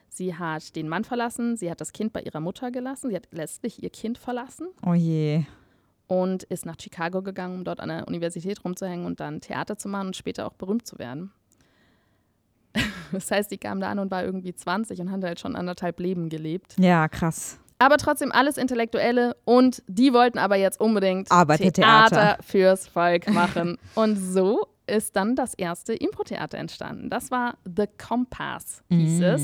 [0.08, 3.28] Sie hat den Mann verlassen, sie hat das Kind bei ihrer Mutter gelassen, sie hat
[3.30, 4.68] letztlich ihr Kind verlassen.
[4.84, 5.44] Oh je.
[6.06, 9.88] Und ist nach Chicago gegangen, um dort an der Universität rumzuhängen und dann Theater zu
[9.88, 11.32] machen und später auch berühmt zu werden.
[13.10, 15.98] Das heißt, die kam da an und war irgendwie 20 und hat halt schon anderthalb
[15.98, 16.74] Leben gelebt.
[16.78, 17.58] Ja, krass.
[17.78, 23.78] Aber trotzdem alles Intellektuelle und die wollten aber jetzt unbedingt Theater, Theater fürs Volk machen.
[23.94, 27.10] und so ist dann das erste Impro-Theater entstanden.
[27.10, 29.22] Das war The Compass, hieß mm.
[29.22, 29.42] es.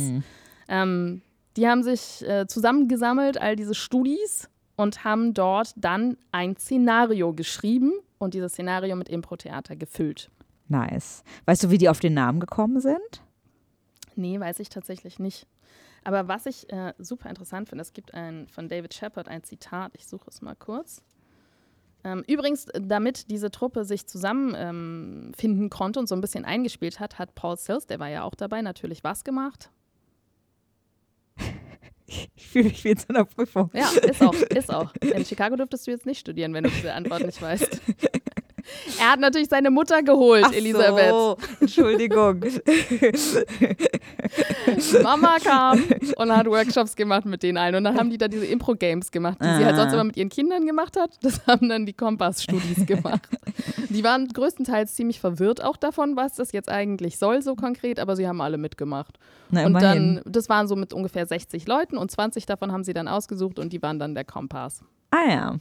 [0.68, 1.22] Ähm,
[1.56, 7.92] die haben sich äh, zusammengesammelt, all diese Studis, und haben dort dann ein Szenario geschrieben
[8.18, 10.30] und dieses Szenario mit Impro-Theater gefüllt.
[10.68, 11.22] Nice.
[11.44, 13.22] Weißt du, wie die auf den Namen gekommen sind?
[14.16, 15.46] Nee, weiß ich tatsächlich nicht.
[16.04, 19.92] Aber was ich äh, super interessant finde, es gibt ein, von David Shepard ein Zitat,
[19.96, 21.02] ich suche es mal kurz.
[22.04, 27.18] Ähm, übrigens, damit diese Truppe sich zusammenfinden ähm, konnte und so ein bisschen eingespielt hat,
[27.18, 29.70] hat Paul Sills, der war ja auch dabei, natürlich was gemacht?
[32.36, 33.70] Ich fühle mich wie in so einer Prüfung.
[33.72, 34.94] Ja, ist auch, ist auch.
[34.96, 37.80] In Chicago dürftest du jetzt nicht studieren, wenn du diese Antwort nicht weißt.
[38.98, 41.10] Er hat natürlich seine Mutter geholt, Ach Elisabeth.
[41.10, 41.36] So.
[41.60, 42.40] Entschuldigung.
[45.02, 45.82] Mama kam
[46.16, 47.74] und hat Workshops gemacht mit denen allen.
[47.74, 49.58] Und dann haben die da diese Impro-Games gemacht, die ah.
[49.58, 49.94] sie halt sonst ah.
[49.94, 51.10] immer mit ihren Kindern gemacht hat.
[51.22, 53.28] Das haben dann die Kompass-Studis gemacht.
[53.88, 58.16] Die waren größtenteils ziemlich verwirrt auch davon, was das jetzt eigentlich soll, so konkret, aber
[58.16, 59.18] sie haben alle mitgemacht.
[59.50, 62.92] Na, und dann, das waren so mit ungefähr 60 Leuten und 20 davon haben sie
[62.92, 64.82] dann ausgesucht und die waren dann der Kompass.
[65.10, 65.56] Ah ja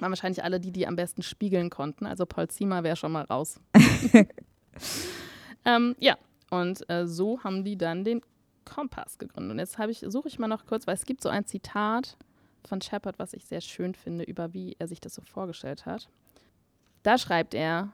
[0.00, 2.06] waren wahrscheinlich alle die, die am besten spiegeln konnten.
[2.06, 3.60] Also Paul Ziemer wäre schon mal raus.
[5.64, 6.16] ähm, ja,
[6.50, 8.22] und äh, so haben die dann den
[8.64, 9.52] Kompass gegründet.
[9.52, 12.16] Und jetzt ich, suche ich mal noch kurz, weil es gibt so ein Zitat
[12.64, 16.08] von Shepard, was ich sehr schön finde, über wie er sich das so vorgestellt hat.
[17.02, 17.92] Da schreibt er,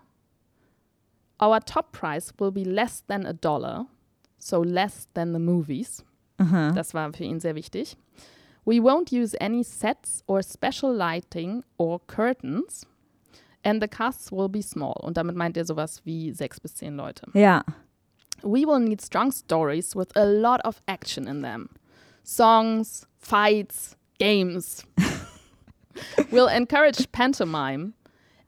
[1.40, 3.86] Our top price will be less than a dollar,
[4.38, 6.04] so less than the movies.
[6.38, 6.72] Aha.
[6.72, 7.96] Das war für ihn sehr wichtig.
[8.64, 12.86] We won't use any sets or special lighting or curtains.
[13.62, 15.00] And the casts will be small.
[15.02, 17.26] Und damit meint er sowas wie sechs bis zehn Leute.
[17.34, 17.62] Ja.
[18.42, 21.70] We will need strong stories with a lot of action in them.
[22.22, 24.84] Songs, fights, games.
[26.30, 27.94] we'll encourage pantomime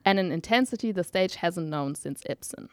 [0.05, 2.69] and an intensity the stage hasn't known since Ibsen.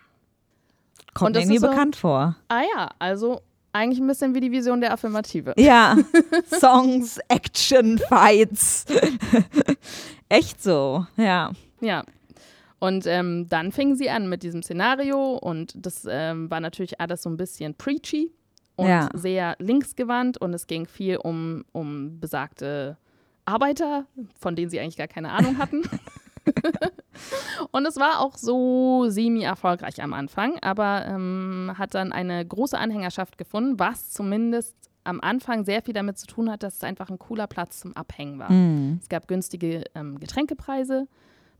[1.14, 2.36] Kommt mir so, bekannt vor.
[2.50, 3.42] Ah ja, also
[3.74, 5.54] eigentlich ein bisschen wie die Vision der Affirmative.
[5.58, 5.98] Ja,
[6.60, 8.86] Songs, Action, Fights.
[10.30, 11.52] Echt so, ja.
[11.82, 12.04] Ja.
[12.80, 17.22] Und ähm, dann fingen sie an mit diesem Szenario und das ähm, war natürlich alles
[17.22, 18.32] so ein bisschen preachy
[18.76, 19.10] und ja.
[19.14, 22.98] sehr linksgewandt und es ging viel um, um besagte
[23.46, 24.06] Arbeiter,
[24.40, 25.84] von denen sie eigentlich gar keine Ahnung hatten.
[27.72, 33.38] und es war auch so semi-erfolgreich am Anfang, aber ähm, hat dann eine große Anhängerschaft
[33.38, 37.20] gefunden, was zumindest am Anfang sehr viel damit zu tun hat, dass es einfach ein
[37.20, 38.52] cooler Platz zum Abhängen war.
[38.52, 39.00] Mm.
[39.02, 41.08] Es gab günstige ähm, Getränkepreise,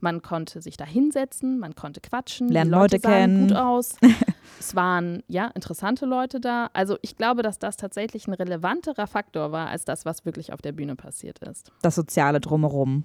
[0.00, 3.96] man konnte sich da hinsetzen, man konnte quatschen, lernen Leute, Leute kennen, gut aus.
[4.60, 6.68] es waren ja interessante Leute da.
[6.74, 10.60] Also ich glaube, dass das tatsächlich ein relevanterer Faktor war als das, was wirklich auf
[10.60, 11.72] der Bühne passiert ist.
[11.80, 13.04] Das Soziale drumherum.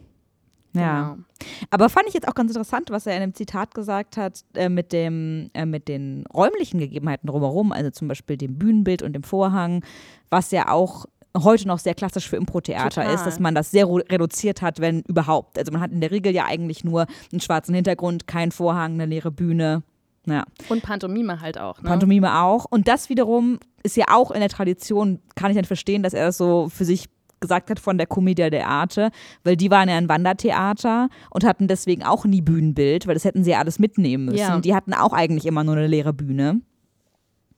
[0.73, 1.13] Ja.
[1.13, 1.23] Genau.
[1.71, 4.69] Aber fand ich jetzt auch ganz interessant, was er in dem Zitat gesagt hat, äh,
[4.69, 9.23] mit, dem, äh, mit den räumlichen Gegebenheiten drumherum, also zum Beispiel dem Bühnenbild und dem
[9.23, 9.83] Vorhang,
[10.29, 11.05] was ja auch
[11.37, 15.57] heute noch sehr klassisch für Impro-Theater ist, dass man das sehr reduziert hat, wenn überhaupt.
[15.59, 19.05] Also man hat in der Regel ja eigentlich nur einen schwarzen Hintergrund, keinen Vorhang, eine
[19.05, 19.83] leere Bühne.
[20.25, 20.45] Ja.
[20.69, 21.81] Und Pantomime halt auch.
[21.81, 21.89] Ne?
[21.89, 22.65] Pantomime auch.
[22.65, 26.25] Und das wiederum ist ja auch in der Tradition, kann ich dann verstehen, dass er
[26.25, 27.05] das so für sich
[27.39, 29.11] gesagt hat von der Commedia der Arte,
[29.43, 33.43] weil die waren ja ein Wandertheater und hatten deswegen auch nie Bühnenbild, weil das hätten
[33.43, 34.37] sie ja alles mitnehmen müssen.
[34.37, 34.59] Ja.
[34.59, 36.61] Die hatten auch eigentlich immer nur eine leere Bühne.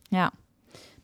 [0.10, 0.32] Ja.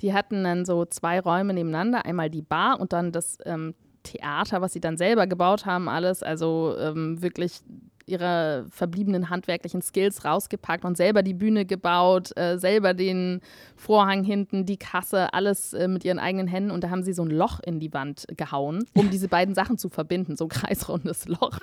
[0.01, 4.61] Die hatten dann so zwei Räume nebeneinander, einmal die Bar und dann das ähm, Theater,
[4.61, 6.23] was sie dann selber gebaut haben, alles.
[6.23, 7.61] Also ähm, wirklich
[8.07, 13.41] ihre verbliebenen handwerklichen Skills rausgepackt und selber die Bühne gebaut, äh, selber den
[13.75, 16.71] Vorhang hinten, die Kasse, alles äh, mit ihren eigenen Händen.
[16.71, 19.77] Und da haben sie so ein Loch in die Wand gehauen, um diese beiden Sachen
[19.77, 21.59] zu verbinden, so ein kreisrundes Loch,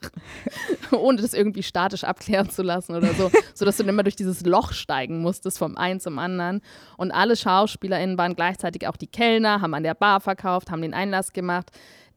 [0.93, 4.45] ohne das irgendwie statisch abklären zu lassen oder so, sodass du dann immer durch dieses
[4.45, 6.61] Loch steigen musstest, vom einen zum anderen.
[6.99, 10.95] Und alle SchauspielerInnen waren gleichzeitig auch die Kellner, haben an der Bar verkauft, haben den
[10.95, 11.71] Einlass gemacht.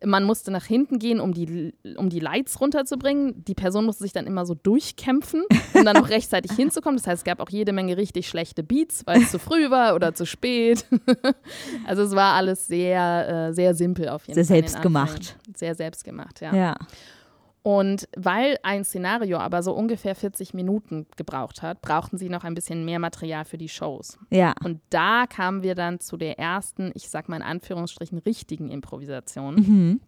[0.05, 3.43] Man musste nach hinten gehen, um die, um die Lights runterzubringen.
[3.45, 6.97] Die Person musste sich dann immer so durchkämpfen, um dann noch rechtzeitig hinzukommen.
[6.97, 9.95] Das heißt, es gab auch jede Menge richtig schlechte Beats, weil es zu früh war
[9.95, 10.85] oder zu spät.
[11.87, 14.61] also es war alles sehr, äh, sehr simpel auf jeden sehr Fall.
[14.61, 15.35] Sehr selbstgemacht.
[15.55, 16.55] Sehr selbstgemacht, ja.
[16.55, 16.75] Ja.
[17.67, 22.53] Und weil ein Szenario aber so ungefähr 40 Minuten gebraucht hat, brauchten sie noch ein
[22.53, 24.17] bisschen mehr Material für die Shows.
[24.29, 24.53] Ja.
[24.63, 29.55] Und da kamen wir dann zu der ersten, ich sag mal in Anführungsstrichen, richtigen Improvisation.
[29.55, 30.01] Mhm.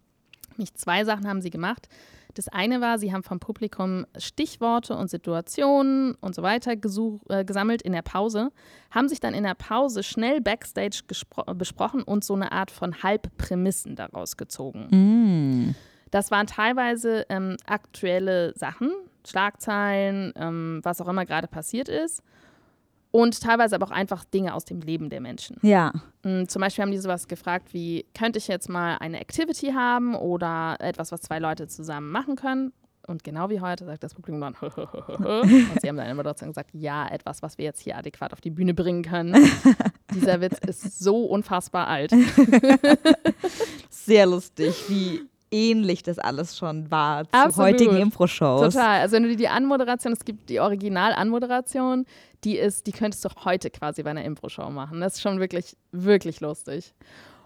[0.52, 1.90] Nämlich zwei Sachen haben sie gemacht.
[2.32, 7.82] Das eine war, sie haben vom Publikum Stichworte und Situationen und so weiter äh, gesammelt
[7.82, 8.52] in der Pause,
[8.90, 13.96] haben sich dann in der Pause schnell backstage besprochen und so eine Art von Halbprämissen
[13.96, 14.86] daraus gezogen.
[14.90, 15.74] Mm.
[16.10, 18.90] Das waren teilweise ähm, aktuelle Sachen,
[19.26, 22.22] Schlagzeilen, ähm, was auch immer gerade passiert ist.
[23.12, 25.56] Und teilweise aber auch einfach Dinge aus dem Leben der Menschen.
[25.62, 25.92] Ja.
[26.22, 30.14] Mm, zum Beispiel haben die sowas gefragt wie, könnte ich jetzt mal eine Activity haben
[30.14, 32.72] oder etwas, was zwei Leute zusammen machen können?
[33.06, 36.70] Und genau wie heute sagt das Publikum dann, und sie haben dann immer dazu gesagt,
[36.72, 39.34] ja, etwas, was wir jetzt hier adäquat auf die Bühne bringen können.
[40.14, 42.12] Dieser Witz ist so unfassbar alt.
[43.90, 47.72] Sehr lustig, wie ähnlich das alles schon war zu Absolut.
[47.72, 48.74] heutigen Impro-Shows.
[48.74, 49.00] Total.
[49.00, 52.06] Also wenn du dir die Anmoderation, es gibt die Original-Anmoderation,
[52.44, 55.00] die ist, die könntest du heute quasi bei einer Impro-Show machen.
[55.00, 56.94] Das ist schon wirklich, wirklich lustig.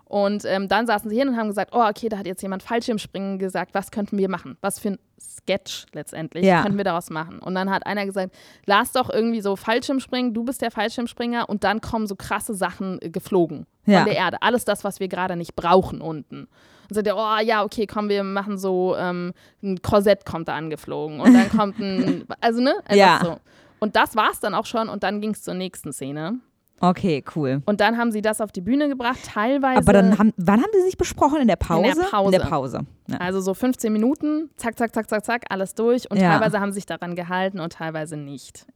[0.04, 2.62] Und ähm, dann saßen sie hin und haben gesagt, oh, okay, da hat jetzt jemand
[2.62, 4.56] Fallschirmspringen gesagt, was könnten wir machen?
[4.60, 6.62] Was für ein Sketch letztendlich ja.
[6.62, 7.38] könnten wir daraus machen?
[7.38, 8.34] Und dann hat einer gesagt,
[8.66, 13.00] lass doch irgendwie so Fallschirmspringen, du bist der Fallschirmspringer und dann kommen so krasse Sachen
[13.00, 14.00] äh, geflogen ja.
[14.00, 14.42] von der Erde.
[14.42, 16.48] Alles das, was wir gerade nicht brauchen unten.
[16.88, 20.54] Und sagt er, oh ja, okay, komm, wir machen so, ähm, ein Korsett kommt da
[20.54, 22.74] angeflogen und dann kommt ein, also ne?
[22.84, 23.20] Einfach ja.
[23.22, 23.36] so.
[23.80, 26.40] Und das war's dann auch schon und dann ging es zur nächsten Szene.
[26.80, 27.62] Okay, cool.
[27.66, 29.78] Und dann haben sie das auf die Bühne gebracht, teilweise.
[29.78, 31.40] Aber dann haben, wann haben sie sich besprochen?
[31.40, 31.88] In der Pause?
[31.88, 32.26] In der Pause.
[32.26, 32.80] In der Pause.
[33.08, 33.16] Ja.
[33.18, 36.10] Also so 15 Minuten, zack, zack, zack, zack, zack, alles durch.
[36.10, 36.32] Und ja.
[36.32, 38.66] teilweise haben sie sich daran gehalten und teilweise nicht.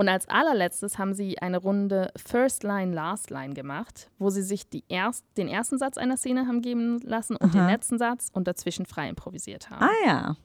[0.00, 4.62] Und als allerletztes haben sie eine Runde First Line, Last Line gemacht, wo sie sich
[4.88, 7.58] erst, den ersten Satz einer Szene haben geben lassen und Aha.
[7.58, 9.84] den letzten Satz und dazwischen frei improvisiert haben.
[9.84, 10.36] Ah ja.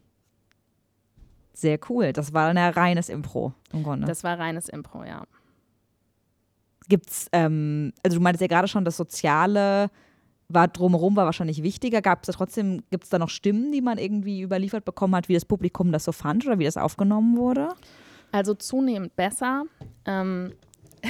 [1.54, 2.12] Sehr cool.
[2.12, 4.06] Das war ein reines Impro im Grunde.
[4.06, 5.24] Das war reines Impro, ja.
[6.90, 9.90] Gibt's, ähm, also du meintest ja gerade schon, das Soziale
[10.50, 12.02] war drumherum war wahrscheinlich wichtiger.
[12.02, 15.30] Gab es da trotzdem, gibt es da noch Stimmen, die man irgendwie überliefert bekommen hat,
[15.30, 17.70] wie das Publikum das so fand oder wie das aufgenommen wurde?
[18.36, 19.64] Also zunehmend besser.
[20.06, 20.52] Ähm,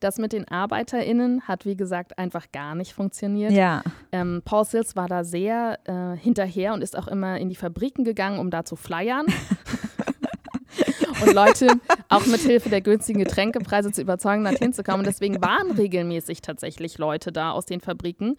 [0.00, 3.50] das mit den ArbeiterInnen hat, wie gesagt, einfach gar nicht funktioniert.
[3.50, 3.82] Ja.
[4.12, 8.04] Ähm, Paul Sills war da sehr äh, hinterher und ist auch immer in die Fabriken
[8.04, 9.26] gegangen, um da zu flyern.
[11.24, 11.66] und Leute
[12.08, 15.00] auch mit Hilfe der günstigen Getränkepreise zu überzeugen, dorthin zu kommen.
[15.00, 18.36] Und deswegen waren regelmäßig tatsächlich Leute da aus den Fabriken.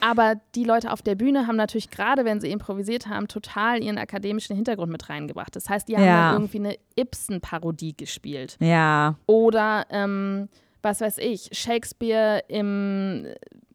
[0.00, 3.98] Aber die Leute auf der Bühne haben natürlich gerade, wenn sie improvisiert haben, total ihren
[3.98, 5.54] akademischen Hintergrund mit reingebracht.
[5.56, 6.32] Das heißt, die haben ja.
[6.32, 8.56] irgendwie eine Ibsen-Parodie gespielt.
[8.60, 9.16] Ja.
[9.26, 10.48] Oder, ähm,
[10.82, 13.26] was weiß ich, Shakespeare im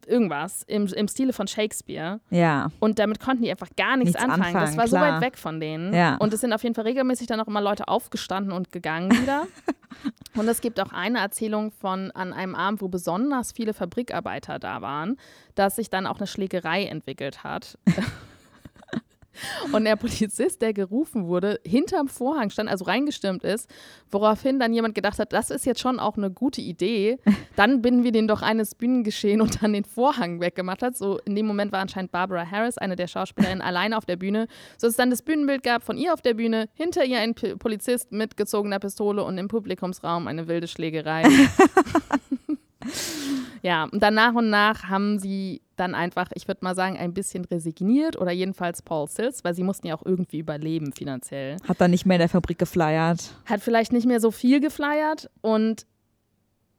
[0.05, 2.19] irgendwas im, im Stile von Shakespeare.
[2.29, 2.71] Ja.
[2.79, 4.55] Und damit konnten die einfach gar nichts, nichts anfangen.
[4.55, 4.65] anfangen.
[4.65, 5.07] Das war klar.
[5.07, 5.93] so weit weg von denen.
[5.93, 6.15] Ja.
[6.17, 9.47] Und es sind auf jeden Fall regelmäßig dann auch immer Leute aufgestanden und gegangen wieder.
[10.35, 14.81] und es gibt auch eine Erzählung von an einem Abend, wo besonders viele Fabrikarbeiter da
[14.81, 15.17] waren,
[15.55, 17.77] dass sich dann auch eine Schlägerei entwickelt hat.
[19.71, 23.69] Und der Polizist, der gerufen wurde, hinterm Vorhang stand, also reingestürmt ist,
[24.11, 27.19] woraufhin dann jemand gedacht hat, das ist jetzt schon auch eine gute Idee.
[27.55, 30.97] Dann binden wir den doch eines Bühnengeschehen und dann den Vorhang weggemacht hat.
[30.97, 34.47] So in dem Moment war anscheinend Barbara Harris, eine der Schauspielerinnen, alleine auf der Bühne,
[34.77, 37.35] so dass es dann das Bühnenbild gab von ihr auf der Bühne, hinter ihr ein
[37.35, 41.23] Polizist mit gezogener Pistole und im Publikumsraum eine wilde Schlägerei.
[43.61, 47.13] ja, und dann nach und nach haben sie dann einfach, ich würde mal sagen, ein
[47.13, 51.57] bisschen resigniert oder jedenfalls Paul Sills, weil sie mussten ja auch irgendwie überleben finanziell.
[51.67, 53.33] Hat dann nicht mehr in der Fabrik geflyert.
[53.45, 55.85] Hat vielleicht nicht mehr so viel geflyert und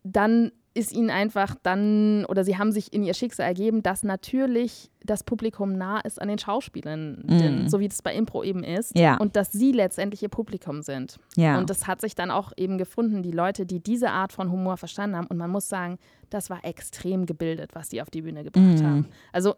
[0.05, 4.91] dann ist ihnen einfach dann, oder sie haben sich in ihr Schicksal ergeben, dass natürlich
[5.05, 7.69] das Publikum nah ist an den Schauspielern, mm.
[7.69, 8.99] so wie das bei Impro eben ist.
[8.99, 9.17] Ja.
[9.17, 11.19] Und dass sie letztendlich ihr Publikum sind.
[11.37, 11.59] Ja.
[11.59, 14.77] Und das hat sich dann auch eben gefunden, die Leute, die diese Art von Humor
[14.77, 15.29] verstanden haben.
[15.29, 15.99] Und man muss sagen,
[16.31, 18.85] das war extrem gebildet, was die auf die Bühne gebracht mm.
[18.85, 19.09] haben.
[19.33, 19.55] Also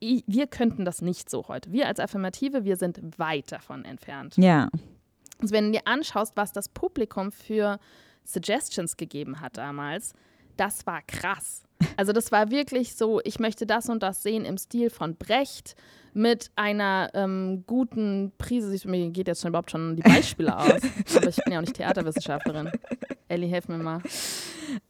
[0.00, 1.70] wir könnten das nicht so heute.
[1.72, 4.36] Wir als Affirmative, wir sind weit davon entfernt.
[4.36, 4.68] Ja.
[5.40, 7.78] Also wenn du dir anschaust, was das Publikum für
[8.24, 10.12] Suggestions gegeben hat damals,
[10.56, 11.62] das war krass.
[11.96, 15.76] Also das war wirklich so, ich möchte das und das sehen im Stil von Brecht
[16.14, 18.88] mit einer ähm, guten Prise.
[18.88, 20.80] Mir geht jetzt schon überhaupt schon die Beispiele aus.
[21.14, 22.70] Aber ich bin ja auch nicht Theaterwissenschaftlerin.
[23.28, 24.00] Ellie, helf mir mal.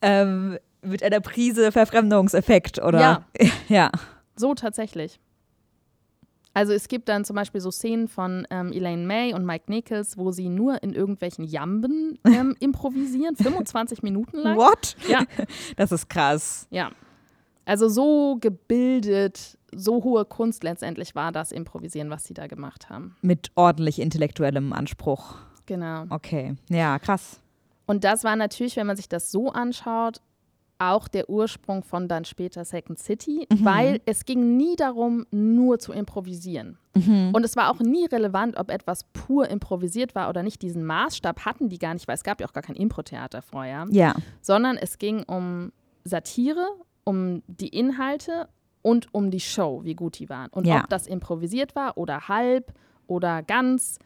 [0.03, 3.01] Ähm, mit einer Prise Verfremdungseffekt, oder?
[3.01, 3.25] Ja.
[3.69, 3.91] ja.
[4.37, 5.19] So tatsächlich.
[6.57, 10.17] Also es gibt dann zum Beispiel so Szenen von ähm, Elaine May und Mike Nichols,
[10.17, 14.57] wo sie nur in irgendwelchen Jamben ähm, improvisieren, 25 Minuten lang.
[14.57, 14.97] What?
[15.07, 15.25] Ja.
[15.77, 16.67] Das ist krass.
[16.71, 16.93] Ja.
[17.67, 23.17] Also so gebildet, so hohe Kunst letztendlich war das Improvisieren, was sie da gemacht haben.
[23.21, 25.35] Mit ordentlich intellektuellem Anspruch.
[25.67, 26.07] Genau.
[26.09, 26.57] Okay.
[26.71, 27.39] Ja, krass.
[27.85, 30.23] Und das war natürlich, wenn man sich das so anschaut,
[30.79, 33.65] auch der Ursprung von dann später Second City, mhm.
[33.65, 36.79] weil es ging nie darum, nur zu improvisieren.
[36.95, 37.31] Mhm.
[37.33, 40.63] Und es war auch nie relevant, ob etwas pur improvisiert war oder nicht.
[40.63, 43.87] Diesen Maßstab hatten die gar nicht, weil es gab ja auch gar kein Impro-Theater vorher.
[43.91, 44.15] Ja.
[44.41, 45.73] Sondern es ging um
[46.05, 46.67] Satire,
[47.05, 48.49] um die Inhalte
[48.83, 50.51] und um die Show, wie gut die waren.
[50.51, 50.81] Und ja.
[50.81, 52.73] ob das improvisiert war oder halb
[53.07, 53.99] oder ganz.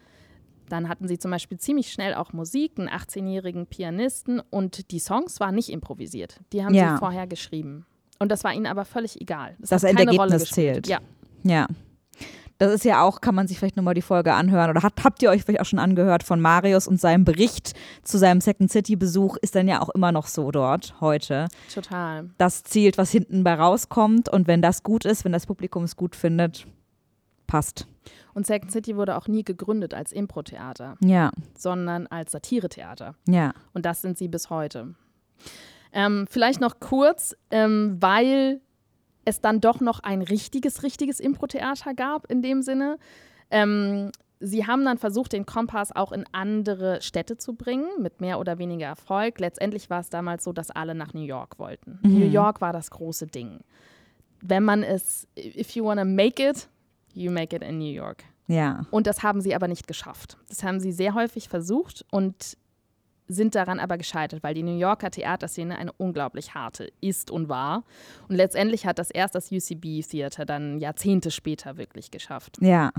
[0.71, 5.41] Dann hatten sie zum Beispiel ziemlich schnell auch Musik, einen 18-jährigen Pianisten und die Songs
[5.41, 6.41] waren nicht improvisiert.
[6.53, 6.95] Die haben ja.
[6.95, 7.85] sie vorher geschrieben.
[8.19, 9.57] Und das war ihnen aber völlig egal.
[9.59, 10.87] Das, das Endergebnis zählt.
[10.87, 11.01] Ja.
[11.43, 11.67] Ja.
[12.59, 15.23] Das ist ja auch, kann man sich vielleicht nochmal die Folge anhören oder habt, habt
[15.23, 17.73] ihr euch vielleicht auch schon angehört von Marius und seinem Bericht
[18.05, 21.49] zu seinem Second City Besuch ist dann ja auch immer noch so dort heute.
[21.73, 22.29] Total.
[22.37, 25.97] Das zielt, was hinten bei rauskommt und wenn das gut ist, wenn das Publikum es
[25.97, 26.67] gut findet,
[27.47, 27.87] passt.
[28.35, 31.31] Und Second City wurde auch nie gegründet als Impro-Theater, ja.
[31.57, 33.15] sondern als Satire-Theater.
[33.29, 33.53] Ja.
[33.73, 34.95] Und das sind sie bis heute.
[35.93, 38.61] Ähm, vielleicht noch kurz, ähm, weil
[39.25, 42.99] es dann doch noch ein richtiges, richtiges Impro-Theater gab in dem Sinne.
[43.51, 44.11] Ähm,
[44.41, 48.59] sie haben dann versucht, den Kompass auch in andere Städte zu bringen, mit mehr oder
[48.59, 49.39] weniger Erfolg.
[49.39, 51.99] Letztendlich war es damals so, dass alle nach New York wollten.
[52.03, 52.19] Mhm.
[52.19, 53.61] New York war das große Ding.
[54.41, 56.69] Wenn man es, if you wanna make it,
[57.15, 58.25] you make it in New York.
[58.47, 58.87] Ja.
[58.91, 60.37] Und das haben sie aber nicht geschafft.
[60.49, 62.57] Das haben sie sehr häufig versucht und
[63.29, 67.85] sind daran aber gescheitert, weil die New Yorker Theaterszene eine unglaublich harte ist und war.
[68.29, 72.59] Und letztendlich hat das erst das UCB Theater dann Jahrzehnte später wirklich geschafft.
[72.61, 72.91] Ja.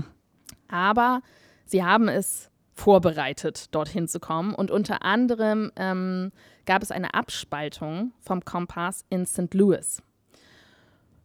[0.68, 1.20] Aber
[1.66, 4.54] sie haben es vorbereitet, dorthin zu kommen.
[4.54, 6.32] Und unter anderem ähm,
[6.64, 9.52] gab es eine Abspaltung vom Kompass in St.
[9.52, 10.02] Louis.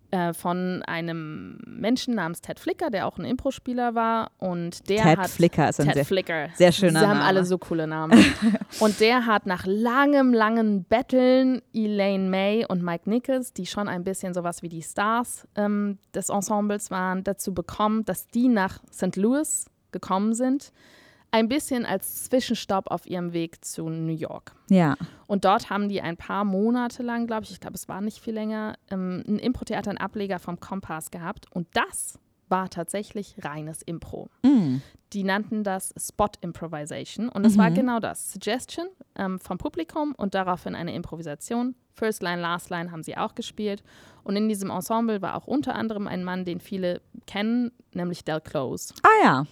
[0.10, 4.32] Äh, von einem Menschen namens Ted Flicker, der auch ein Impro-Spieler war.
[4.38, 6.48] Und der Ted hat, Flicker ist ein Ted sehr, Flicker.
[6.56, 7.28] sehr schöner Sie haben Name.
[7.28, 8.24] alle so coole Namen.
[8.80, 14.06] und der hat nach langem, langen Betteln Elaine May und Mike Nichols, die schon ein
[14.06, 19.18] bisschen sowas wie die Stars ähm, des Ensembles waren, dazu bekommen, dass die nach St.
[19.18, 20.72] Louis gekommen sind
[21.32, 24.54] ein bisschen als Zwischenstopp auf ihrem Weg zu New York.
[24.70, 24.96] Ja.
[25.28, 28.20] Und dort haben die ein paar Monate lang, glaube ich, ich glaube, es war nicht
[28.20, 31.46] viel länger, ähm, ein Impro-Theater, einen Ableger vom Kompass gehabt.
[31.52, 32.20] Und das
[32.50, 34.30] war tatsächlich reines Impro.
[34.44, 34.78] Mm.
[35.14, 37.30] Die nannten das Spot Improvisation.
[37.30, 37.60] Und es mhm.
[37.60, 38.32] war genau das.
[38.32, 41.76] Suggestion ähm, vom Publikum und daraufhin eine Improvisation.
[41.94, 43.84] First Line, Last Line haben sie auch gespielt.
[44.24, 48.42] Und in diesem Ensemble war auch unter anderem ein Mann, den viele kennen, nämlich Del
[48.42, 48.94] Close.
[49.04, 49.46] Ah ja.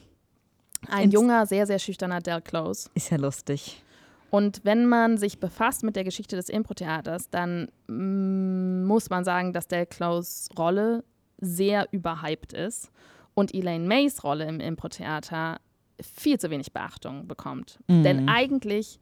[0.89, 2.89] Ein junger, sehr, sehr schüchterner Del Close.
[2.93, 3.81] Ist ja lustig.
[4.29, 9.53] Und wenn man sich befasst mit der Geschichte des Impro-Theaters, dann mm, muss man sagen,
[9.53, 11.03] dass Del Close Rolle
[11.39, 12.91] sehr überhyped ist
[13.33, 15.59] und Elaine Mays Rolle im Impro-Theater
[16.01, 17.79] viel zu wenig Beachtung bekommt.
[17.87, 18.03] Mhm.
[18.03, 18.99] Denn eigentlich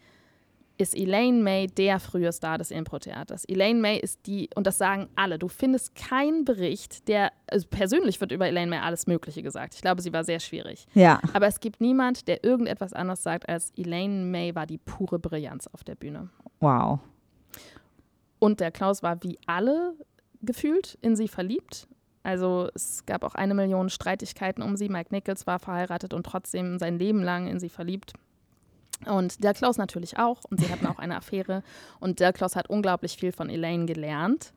[0.77, 3.45] ist Elaine May der frühe Star des Impro-Theaters.
[3.45, 8.19] Elaine May ist die, und das sagen alle, du findest keinen Bericht, der, also persönlich
[8.19, 9.75] wird über Elaine May alles Mögliche gesagt.
[9.75, 10.87] Ich glaube, sie war sehr schwierig.
[10.93, 11.19] Ja.
[11.33, 15.67] Aber es gibt niemand, der irgendetwas anderes sagt, als Elaine May war die pure Brillanz
[15.67, 16.29] auf der Bühne.
[16.59, 16.99] Wow.
[18.39, 19.93] Und der Klaus war wie alle
[20.41, 21.87] gefühlt in sie verliebt.
[22.23, 24.89] Also es gab auch eine Million Streitigkeiten um sie.
[24.89, 28.13] Mike Nichols war verheiratet und trotzdem sein Leben lang in sie verliebt.
[29.05, 30.39] Und der Klaus natürlich auch.
[30.49, 31.63] Und sie hatten auch eine Affäre.
[31.99, 34.53] Und der Klaus hat unglaublich viel von Elaine gelernt.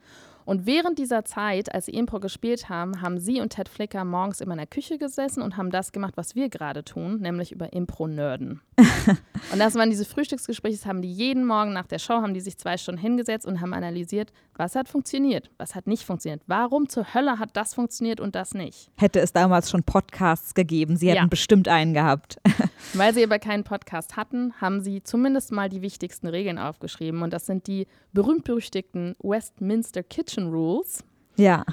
[0.46, 4.40] Und während dieser Zeit, als sie Impro gespielt haben, haben sie und Ted Flicker morgens
[4.40, 7.72] immer in der Küche gesessen und haben das gemacht, was wir gerade tun, nämlich über
[7.72, 8.60] Impro-Nerden.
[9.52, 12.40] und das waren diese Frühstücksgespräche, das haben die jeden Morgen nach der Show, haben die
[12.40, 16.88] sich zwei Stunden hingesetzt und haben analysiert, was hat funktioniert, was hat nicht funktioniert, warum
[16.88, 18.88] zur Hölle hat das funktioniert und das nicht.
[18.96, 21.26] Hätte es damals schon Podcasts gegeben, sie hätten Ja.
[21.26, 22.36] bestimmt einen gehabt.
[22.94, 27.22] Weil sie aber keinen Podcast hatten, haben sie zumindest mal die wichtigsten Regeln aufgeschrieben.
[27.22, 31.02] Und das sind die berühmt-berüchtigten Westminster Kitchen Rules.
[31.36, 31.64] ja.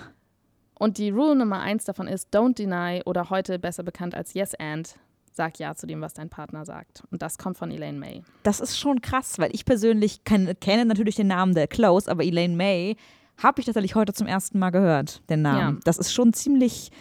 [0.80, 4.54] Und die Rule Nummer eins davon ist, don't deny oder heute besser bekannt als yes
[4.56, 4.98] and,
[5.32, 7.04] sag ja zu dem, was dein Partner sagt.
[7.10, 8.24] Und das kommt von Elaine May.
[8.42, 12.24] Das ist schon krass, weil ich persönlich kann, kenne natürlich den Namen der Close, aber
[12.24, 12.98] Elaine May
[13.42, 15.76] habe ich tatsächlich heute zum ersten Mal gehört, den Namen.
[15.76, 15.82] Ja.
[15.86, 16.92] Das ist schon ziemlich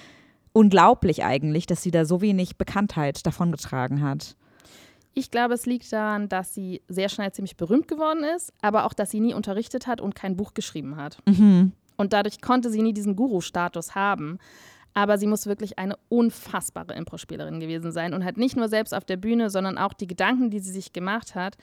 [0.53, 4.37] unglaublich eigentlich, dass sie da so wenig Bekanntheit davongetragen hat.
[5.15, 8.95] Ich glaube, es liegt daran, dass sie sehr schnell ziemlich berühmt geworden ist, aber auch,
[8.95, 11.19] dass sie nie unterrichtet hat und kein Buch geschrieben hat.
[11.27, 11.73] Mhm.
[11.97, 14.39] Und dadurch konnte sie nie diesen Guru-Status haben.
[14.95, 19.05] Aber sie muss wirklich eine unfassbare Impro-Spielerin gewesen sein und hat nicht nur selbst auf
[19.05, 21.57] der Bühne, sondern auch die Gedanken, die sie sich gemacht hat.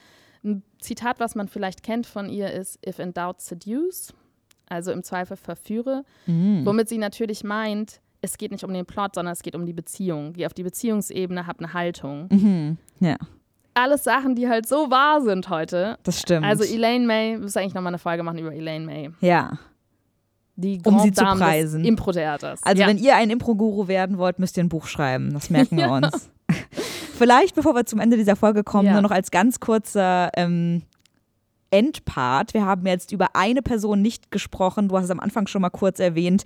[0.43, 4.13] Ein Zitat, was man vielleicht kennt von ihr, ist If in doubt, seduce.
[4.67, 6.05] Also im Zweifel verführe.
[6.27, 6.63] Mhm.
[6.63, 9.73] Womit sie natürlich meint, es geht nicht um den Plot, sondern es geht um die
[9.73, 10.33] Beziehung.
[10.33, 12.27] Geh auf die Beziehungsebene, hab eine Haltung.
[12.31, 12.77] Mhm.
[12.99, 13.17] Ja.
[13.79, 15.97] Alles Sachen, die halt so wahr sind heute.
[16.03, 16.45] Das stimmt.
[16.45, 19.09] Also Elaine May, wir müssen eigentlich nochmal eine Folge machen über Elaine May.
[19.21, 19.53] Ja.
[20.55, 21.85] Die um Grand sie zu Dame des preisen.
[21.85, 22.61] Impro-Theaters.
[22.63, 22.87] Also ja.
[22.87, 25.31] wenn ihr ein Impro-Guru werden wollt, müsst ihr ein Buch schreiben.
[25.33, 26.29] Das merken wir uns.
[27.17, 28.93] Vielleicht, bevor wir zum Ende dieser Folge kommen, Ja.
[28.93, 30.83] nur noch als ganz kurzer ähm,
[31.71, 32.53] Endpart.
[32.53, 34.89] Wir haben jetzt über eine Person nicht gesprochen.
[34.89, 36.43] Du hast es am Anfang schon mal kurz erwähnt,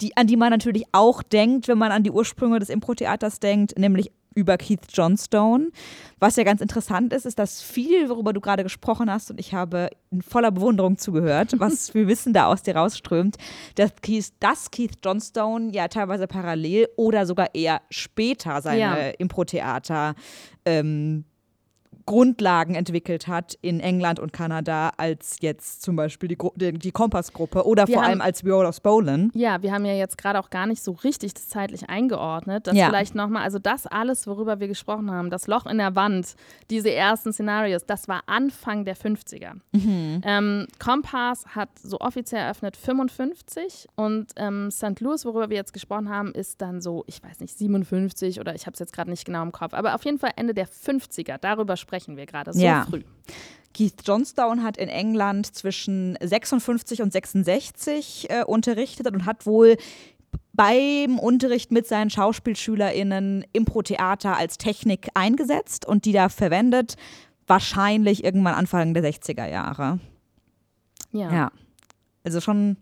[0.00, 3.78] die, an die man natürlich auch denkt, wenn man an die Ursprünge des Impro-Theaters denkt,
[3.78, 5.70] nämlich über Keith Johnstone.
[6.18, 9.54] Was ja ganz interessant ist, ist, dass viel, worüber du gerade gesprochen hast, und ich
[9.54, 13.36] habe in voller Bewunderung zugehört, was für Wissen da aus dir rausströmt,
[13.76, 18.96] dass Keith, dass Keith Johnstone ja teilweise parallel oder sogar eher später seine Ja.
[19.18, 20.14] Impro-Theater
[20.64, 21.24] ähm,
[22.06, 26.90] Grundlagen entwickelt hat in England und Kanada als jetzt zum Beispiel die, Gru die, die
[26.90, 29.30] Kompassgruppe oder Wir vor haben- allem als Viola Spolin.
[29.34, 32.66] Ja, wir haben ja jetzt gerade auch gar nicht so richtig das zeitlich eingeordnet.
[32.66, 32.86] Das Ja.
[32.88, 36.34] vielleicht nochmal, also das alles, worüber wir gesprochen haben, das Loch in der Wand,
[36.70, 39.52] diese ersten Szenarios, das war Anfang der 50er.
[39.72, 45.00] Ähm, Compass hat so offiziell eröffnet 55 und ähm, St.
[45.00, 48.66] Louis, worüber wir jetzt gesprochen haben, ist dann so, ich weiß nicht, 57 oder ich
[48.66, 51.38] habe es jetzt gerade nicht genau im Kopf, aber auf jeden Fall Ende der 50er,
[51.38, 52.86] darüber sprechen wir gerade, so Ja.
[52.88, 53.02] früh.
[53.74, 59.76] Keith Johnstone hat in England zwischen 56 und 66 äh, unterrichtet und hat wohl
[60.54, 66.96] beim Unterricht mit seinen SchauspielschülerInnen Impro-Theater als Technik eingesetzt und die da verwendet,
[67.46, 69.98] wahrscheinlich irgendwann Anfang der 60er Jahre.
[71.12, 71.32] Ja.
[71.32, 71.52] Ja.
[72.24, 72.76] Also schon.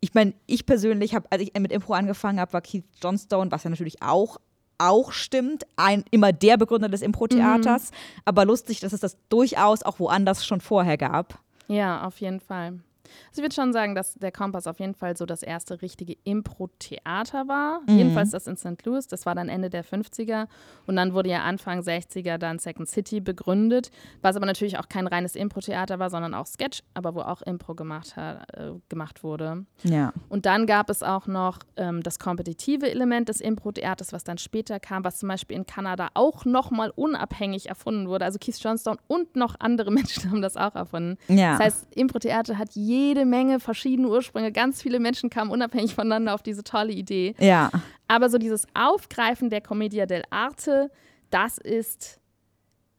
[0.00, 3.64] Ich meine, ich persönlich habe, als ich mit Impro angefangen habe, war Keith Johnstone, was
[3.64, 4.36] ja natürlich auch,
[4.78, 7.90] auch stimmt, ein, immer der Begründer des Impro-Theaters.
[8.24, 11.38] Aber lustig, dass es das durchaus auch woanders schon vorher gab.
[11.66, 12.80] Ja, auf jeden Fall.
[13.28, 16.16] Also ich würde schon sagen, dass der Kompass auf jeden Fall so das erste richtige
[16.24, 17.80] Impro-Theater war.
[17.86, 17.98] Mhm.
[17.98, 18.84] Jedenfalls das in St.
[18.84, 20.46] Louis, das war dann Ende der 50er.
[20.86, 23.90] Und dann wurde ja Anfang 60er dann Second City begründet,
[24.22, 27.74] was aber natürlich auch kein reines Impro-Theater war, sondern auch Sketch, aber wo auch Impro
[27.74, 29.66] gemacht, hat, äh, gemacht wurde.
[29.82, 30.12] Ja.
[30.28, 34.80] Und dann gab es auch noch ähm, das kompetitive Element des Impro-Theaters, was dann später
[34.80, 38.24] kam, was zum Beispiel in Kanada auch nochmal unabhängig erfunden wurde.
[38.24, 41.18] Also Keith Johnstone und noch andere Menschen haben das auch erfunden.
[41.28, 41.52] Ja.
[41.52, 44.52] Das heißt, Impro-Theater hat jede Menge verschiedene Ursprünge.
[44.52, 47.34] Ganz viele Menschen kamen unabhängig voneinander auf diese tolle Idee.
[47.38, 47.70] ja.
[48.10, 50.88] Aber so dieses Aufgreifen der Commedia dell'arte,
[51.30, 52.18] das ist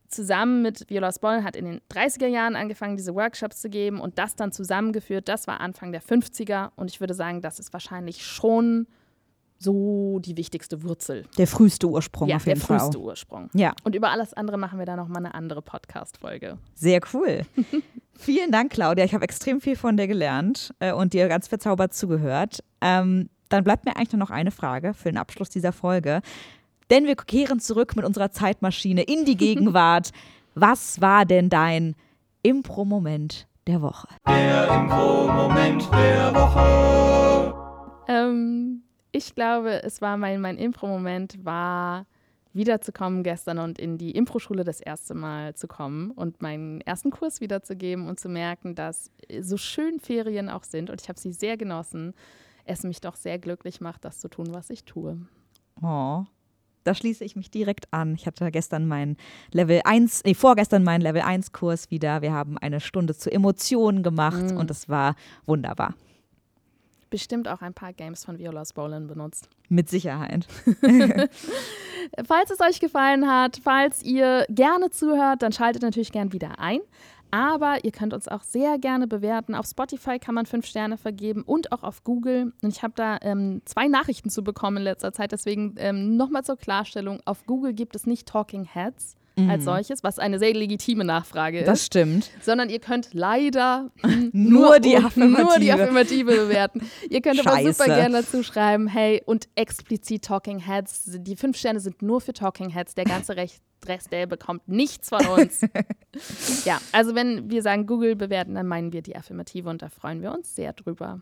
[0.08, 4.18] zusammen mit Viola Spolin hat in den 30er Jahren angefangen, diese Workshops zu geben und
[4.18, 5.28] das dann zusammengeführt.
[5.28, 8.88] Das war Anfang der 50er und ich würde sagen, das ist wahrscheinlich schon
[9.60, 11.26] so die wichtigste Wurzel.
[11.38, 12.80] Der früheste Ursprung ja, auf der jeden Fall.
[12.80, 13.50] früheste Ursprung.
[13.54, 16.58] Ja, Und über alles andere machen wir dann noch mal eine andere Podcast-Folge.
[16.74, 17.42] sehr cool.
[18.18, 19.06] Vielen Dank, Claudia.
[19.06, 22.64] Ich habe extrem viel von dir gelernt äh, und dir ganz verzaubert zugehört.
[22.82, 26.22] Ähm, dann bleibt mir eigentlich nur noch eine Frage für den Abschluss dieser Folge.
[26.90, 30.12] Denn wir kehren zurück mit unserer Zeitmaschine in die Gegenwart.
[30.56, 31.96] Was war denn dein
[32.44, 34.08] Impro-Moment der Woche?
[34.28, 37.54] Der Info-Moment der Woche.
[38.08, 42.06] Ähm, ich glaube, es war mein, mein Impro-Moment war
[42.54, 47.42] wiederzukommen gestern und in die Impro-Schule das erste Mal zu kommen und meinen ersten Kurs
[47.42, 51.58] wiederzugeben und zu merken, dass so schön Ferien auch sind und ich habe sie sehr
[51.58, 52.14] genossen,
[52.66, 55.18] es mich doch sehr glücklich macht, das zu tun, was ich tue.
[55.82, 56.24] Oh,
[56.84, 58.16] da schließe ich mich direkt an.
[58.16, 59.18] Ich hatte gestern meinen
[59.52, 62.22] Level 1, nee, vorgestern meinen Level 1 Kurs wieder.
[62.22, 65.94] Wir haben eine Stunde zu Emotionen gemacht und es war wunderbar.
[67.10, 69.50] Bestimmt auch ein paar Games von Viola Spolin benutzt.
[69.68, 70.48] Mit Sicherheit.
[72.26, 76.80] Falls es euch gefallen hat, falls ihr gerne zuhört, dann schaltet natürlich gern wieder ein.
[77.32, 79.54] Aber ihr könnt uns auch sehr gerne bewerten.
[79.54, 82.54] Auf Spotify kann man fünf Sterne vergeben und auch auf Google.
[82.64, 85.32] Und ich habe da ähm, zwei Nachrichten zu bekommen in letzter Zeit.
[85.32, 87.20] Deswegen ähm, nochmal zur Klarstellung.
[87.26, 89.16] Auf Google gibt es nicht Talking Heads
[89.48, 91.68] als solches, was eine sehr legitime Nachfrage ist.
[91.68, 92.32] Das stimmt.
[92.42, 93.92] sondern ihr könnt leider
[94.32, 95.74] Nur die nur die Affirmative.
[95.74, 96.82] Affirmative bewerten.
[97.10, 97.74] Ihr könnt aber Scheiße.
[97.74, 101.04] super gerne dazu schreiben, hey, und explizit Talking Heads.
[101.20, 102.96] Die fünf Sterne sind nur für Talking Heads.
[102.96, 105.62] Der ganze Rest, Rest der bekommt nichts von uns.
[106.66, 110.22] ja, also wenn wir sagen Google bewerten, dann meinen wir die Affirmative und da freuen
[110.22, 111.22] wir uns sehr drüber.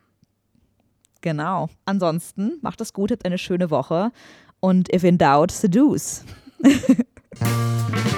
[1.21, 1.69] Genau.
[1.85, 4.11] Ansonsten macht es gut, habt eine schöne Woche
[4.59, 6.23] und if in doubt, seduce.
[7.39, 8.16] Música